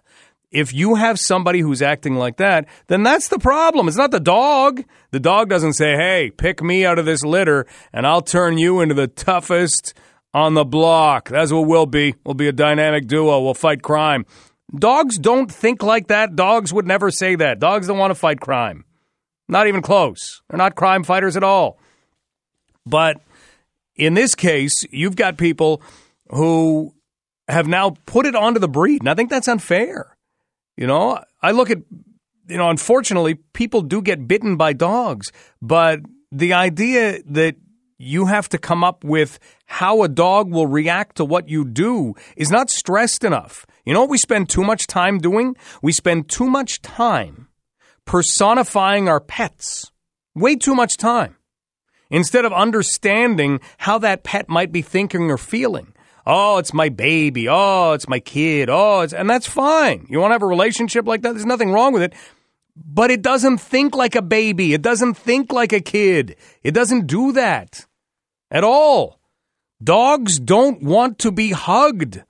if 0.51 0.73
you 0.73 0.95
have 0.95 1.19
somebody 1.19 1.59
who's 1.59 1.81
acting 1.81 2.15
like 2.15 2.37
that, 2.37 2.67
then 2.87 3.03
that's 3.03 3.27
the 3.27 3.39
problem. 3.39 3.87
It's 3.87 3.97
not 3.97 4.11
the 4.11 4.19
dog. 4.19 4.83
The 5.11 5.19
dog 5.19 5.49
doesn't 5.49 5.73
say, 5.73 5.95
hey, 5.95 6.31
pick 6.31 6.61
me 6.61 6.85
out 6.85 6.99
of 6.99 7.05
this 7.05 7.23
litter 7.23 7.65
and 7.91 8.07
I'll 8.07 8.21
turn 8.21 8.57
you 8.57 8.81
into 8.81 8.95
the 8.95 9.07
toughest 9.07 9.93
on 10.33 10.53
the 10.53 10.65
block. 10.65 11.29
That's 11.29 11.51
what 11.51 11.67
we'll 11.67 11.85
be. 11.85 12.15
We'll 12.25 12.35
be 12.35 12.47
a 12.47 12.53
dynamic 12.53 13.07
duo. 13.07 13.41
We'll 13.41 13.53
fight 13.53 13.81
crime. 13.81 14.25
Dogs 14.73 15.17
don't 15.17 15.51
think 15.51 15.83
like 15.83 16.07
that. 16.07 16.35
Dogs 16.35 16.73
would 16.73 16.87
never 16.87 17.11
say 17.11 17.35
that. 17.35 17.59
Dogs 17.59 17.87
don't 17.87 17.97
want 17.97 18.11
to 18.11 18.15
fight 18.15 18.39
crime. 18.39 18.85
Not 19.47 19.67
even 19.67 19.81
close. 19.81 20.41
They're 20.49 20.57
not 20.57 20.75
crime 20.75 21.03
fighters 21.03 21.37
at 21.37 21.43
all. 21.43 21.79
But 22.85 23.21
in 23.95 24.13
this 24.13 24.35
case, 24.35 24.85
you've 24.91 25.15
got 25.15 25.37
people 25.37 25.81
who 26.29 26.93
have 27.47 27.67
now 27.67 27.95
put 28.05 28.25
it 28.25 28.35
onto 28.35 28.59
the 28.59 28.67
breed. 28.67 29.01
And 29.01 29.09
I 29.09 29.13
think 29.13 29.29
that's 29.29 29.47
unfair. 29.47 30.16
You 30.77 30.87
know, 30.87 31.23
I 31.41 31.51
look 31.51 31.69
at, 31.71 31.79
you 32.47 32.57
know, 32.57 32.69
unfortunately, 32.69 33.35
people 33.35 33.81
do 33.81 34.01
get 34.01 34.27
bitten 34.27 34.55
by 34.55 34.73
dogs, 34.73 35.31
but 35.61 35.99
the 36.31 36.53
idea 36.53 37.21
that 37.25 37.55
you 37.97 38.27
have 38.27 38.47
to 38.49 38.57
come 38.59 38.83
up 38.83 39.03
with 39.03 39.39
how 39.65 40.03
a 40.03 40.07
dog 40.07 40.51
will 40.51 40.67
react 40.67 41.17
to 41.17 41.25
what 41.25 41.49
you 41.49 41.65
do 41.65 42.13
is 42.35 42.51
not 42.51 42.69
stressed 42.69 43.23
enough. 43.23 43.65
You 43.85 43.93
know 43.93 44.01
what 44.01 44.09
we 44.09 44.19
spend 44.19 44.49
too 44.49 44.63
much 44.63 44.85
time 44.85 45.17
doing? 45.17 45.55
We 45.81 45.91
spend 45.91 46.29
too 46.29 46.47
much 46.47 46.81
time 46.81 47.47
personifying 48.05 49.09
our 49.09 49.19
pets. 49.19 49.91
Way 50.35 50.55
too 50.55 50.75
much 50.75 50.97
time. 50.97 51.37
Instead 52.11 52.45
of 52.45 52.53
understanding 52.53 53.59
how 53.79 53.97
that 53.97 54.23
pet 54.23 54.47
might 54.47 54.71
be 54.71 54.81
thinking 54.81 55.31
or 55.31 55.37
feeling. 55.37 55.93
Oh, 56.29 56.57
it's 56.57 56.73
my 56.73 56.89
baby. 56.89 57.47
Oh, 57.47 57.93
it's 57.93 58.09
my 58.09 58.19
kid. 58.19 58.69
Oh, 58.69 59.07
and 59.15 59.29
that's 59.29 59.47
fine. 59.47 60.05
You 60.09 60.19
want 60.19 60.31
to 60.31 60.33
have 60.33 60.41
a 60.41 60.47
relationship 60.47 61.07
like 61.07 61.21
that? 61.21 61.31
There's 61.31 61.45
nothing 61.45 61.71
wrong 61.71 61.93
with 61.93 62.01
it. 62.01 62.13
But 62.75 63.11
it 63.11 63.21
doesn't 63.21 63.59
think 63.59 63.95
like 63.95 64.13
a 64.13 64.21
baby. 64.21 64.73
It 64.73 64.81
doesn't 64.81 65.13
think 65.13 65.53
like 65.53 65.71
a 65.71 65.79
kid. 65.79 66.35
It 66.63 66.73
doesn't 66.73 67.07
do 67.07 67.31
that 67.31 67.85
at 68.51 68.65
all. 68.65 69.21
Dogs 69.81 70.37
don't 70.37 70.83
want 70.83 71.17
to 71.19 71.31
be 71.31 71.51
hugged. 71.51 72.21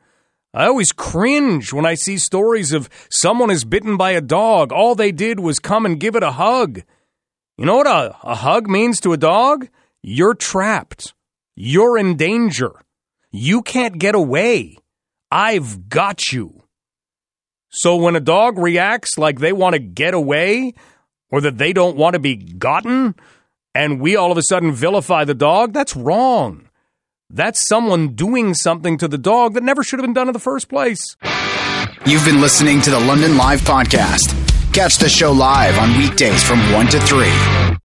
I 0.54 0.68
always 0.68 0.92
cringe 0.92 1.74
when 1.74 1.88
I 1.88 1.96
see 1.96 2.20
stories 2.20 2.74
of 2.74 2.90
someone 3.10 3.50
is 3.50 3.66
bitten 3.66 3.98
by 3.98 4.12
a 4.12 4.22
dog. 4.22 4.72
All 4.72 4.94
they 4.94 5.12
did 5.12 5.40
was 5.40 5.58
come 5.58 5.88
and 5.88 6.00
give 6.00 6.16
it 6.16 6.22
a 6.22 6.32
hug. 6.32 6.84
You 7.58 7.66
know 7.66 7.78
what 7.78 7.88
a, 7.88 8.16
a 8.22 8.36
hug 8.36 8.70
means 8.70 9.00
to 9.02 9.14
a 9.14 9.18
dog? 9.18 9.70
You're 10.04 10.36
trapped. 10.36 11.16
You're 11.56 11.98
in 11.98 12.16
danger. 12.16 12.74
You 13.38 13.62
can't 13.62 14.00
get 14.00 14.16
away. 14.16 14.78
I've 15.30 15.90
got 15.90 16.32
you. 16.32 16.64
So 17.70 17.96
when 17.96 18.16
a 18.16 18.20
dog 18.20 18.58
reacts 18.58 19.18
like 19.18 19.40
they 19.40 19.54
want 19.54 19.74
to 19.74 19.80
get 19.80 20.16
away 20.16 20.74
or 21.30 21.42
that 21.42 21.60
they 21.60 21.72
don't 21.72 21.98
want 21.98 22.14
to 22.14 22.20
be 22.20 22.36
gotten, 22.36 23.14
and 23.76 24.02
we 24.02 24.16
all 24.16 24.32
of 24.32 24.40
a 24.40 24.42
sudden 24.42 24.72
vilify 24.72 25.24
the 25.24 25.36
dog, 25.36 25.72
that's 25.72 25.96
wrong. 25.96 26.68
That's 27.30 27.60
someone 27.60 28.16
doing 28.16 28.56
something 28.56 28.98
to 28.98 29.08
the 29.08 29.20
dog 29.20 29.54
that 29.54 29.64
never 29.64 29.84
should 29.84 30.00
have 30.00 30.06
been 30.06 30.14
done 30.14 30.30
in 30.30 30.34
the 30.34 30.40
first 30.40 30.68
place. 30.68 31.16
You've 32.08 32.26
been 32.26 32.42
listening 32.42 32.82
to 32.82 32.90
the 32.90 33.00
London 33.00 33.38
Live 33.38 33.62
Podcast. 33.62 34.34
Catch 34.74 34.98
the 34.98 35.10
show 35.10 35.32
live 35.32 35.78
on 35.78 35.96
weekdays 35.96 36.42
from 36.42 36.60
1 36.74 36.88
to 36.88 37.00
3. 37.02 37.67